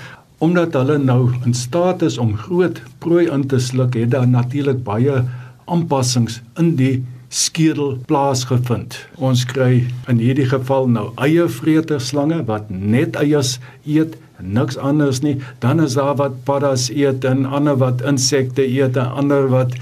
omdat 0.45 0.77
hulle 0.79 0.99
nou 1.03 1.33
in 1.47 1.55
staat 1.57 2.03
is 2.07 2.19
om 2.19 2.37
groot 2.37 2.83
prooi 3.03 3.27
in 3.33 3.47
te 3.49 3.59
sluk. 3.59 3.97
Het 3.97 4.13
daar 4.13 4.29
natuurlik 4.29 4.85
baie 4.87 5.23
aanpassings 5.67 6.41
in 6.61 6.77
die 6.79 6.99
skedel 7.29 7.99
plaasgevind. 8.09 8.97
Ons 9.21 9.45
kry 9.49 9.83
in 10.09 10.21
hierdie 10.23 10.47
geval 10.49 10.89
nou 10.89 11.11
eiervreterslange 11.21 12.41
wat 12.49 12.71
net 12.71 13.19
eiers 13.21 13.59
eet 13.85 14.17
niks 14.39 14.79
anders 14.79 15.21
nie. 15.25 15.37
Dan 15.61 15.83
is 15.85 15.99
daar 15.99 16.17
wat 16.21 16.39
paddas 16.49 16.89
eet 16.95 17.27
en 17.29 17.45
ander 17.45 17.77
wat 17.81 18.05
insekte 18.07 18.65
eet 18.65 18.97
en 18.97 19.17
ander 19.25 19.51
wat 19.53 19.75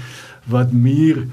wat 0.47 0.71
muur 0.71 1.25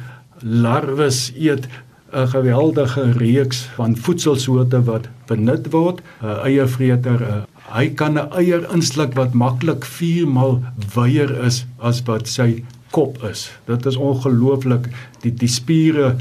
larwes 0.44 1.32
eet. 1.34 1.68
'n 2.14 2.28
geweldige 2.30 3.10
reeks 3.18 3.64
van 3.74 3.96
voedselsoorte 3.96 4.82
wat 4.86 5.08
benut 5.26 5.70
word. 5.70 6.00
'n 6.22 6.46
Eiervreter, 6.46 7.46
hy 7.74 7.88
kan 7.88 8.14
'n 8.18 8.30
eier 8.38 8.68
insluk 8.72 9.14
wat 9.14 9.32
maklik 9.32 9.84
4 9.84 10.28
maal 10.28 10.62
wyer 10.94 11.44
is 11.44 11.66
as 11.78 12.02
wat 12.06 12.28
sy 12.28 12.62
kop 12.90 13.22
is. 13.22 13.50
Dit 13.66 13.86
is 13.86 13.96
ongelooflik. 13.96 14.88
Die 15.20 15.34
die 15.34 15.48
spiere 15.48 16.16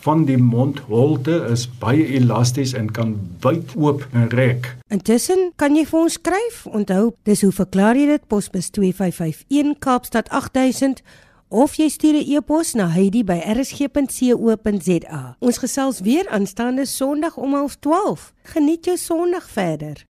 van 0.00 0.24
die 0.24 0.38
mondholte 0.38 1.46
is 1.52 1.68
baie 1.80 2.06
elasties 2.06 2.72
en 2.72 2.90
kan 2.90 3.16
wyd 3.40 3.74
oop 3.76 4.06
en 4.12 4.28
rek. 4.28 4.76
Intussen 4.88 5.52
kan 5.56 5.76
jy 5.76 5.84
vir 5.86 6.00
ons 6.00 6.12
skryf. 6.12 6.62
Onthou, 6.66 7.12
dis 7.28 7.42
hoe 7.42 7.52
verklaar 7.52 7.96
jy 7.96 8.06
dit? 8.06 8.26
Posbus 8.26 8.70
2551 8.70 9.76
Kaapstad 9.78 10.28
8000 10.28 11.02
of 11.50 11.74
jy 11.74 11.88
stuur 11.88 12.14
'n 12.14 12.34
e-pos 12.34 12.72
na 12.72 12.88
heidi@rsg.co.za. 12.88 15.36
Ons 15.38 15.58
gesels 15.58 16.00
weer 16.00 16.28
aanstaande 16.28 16.86
Sondag 16.86 17.36
om 17.36 17.54
12:30. 17.54 18.32
Geniet 18.42 18.84
jou 18.84 18.96
Sondag 18.96 19.50
verder. 19.50 20.09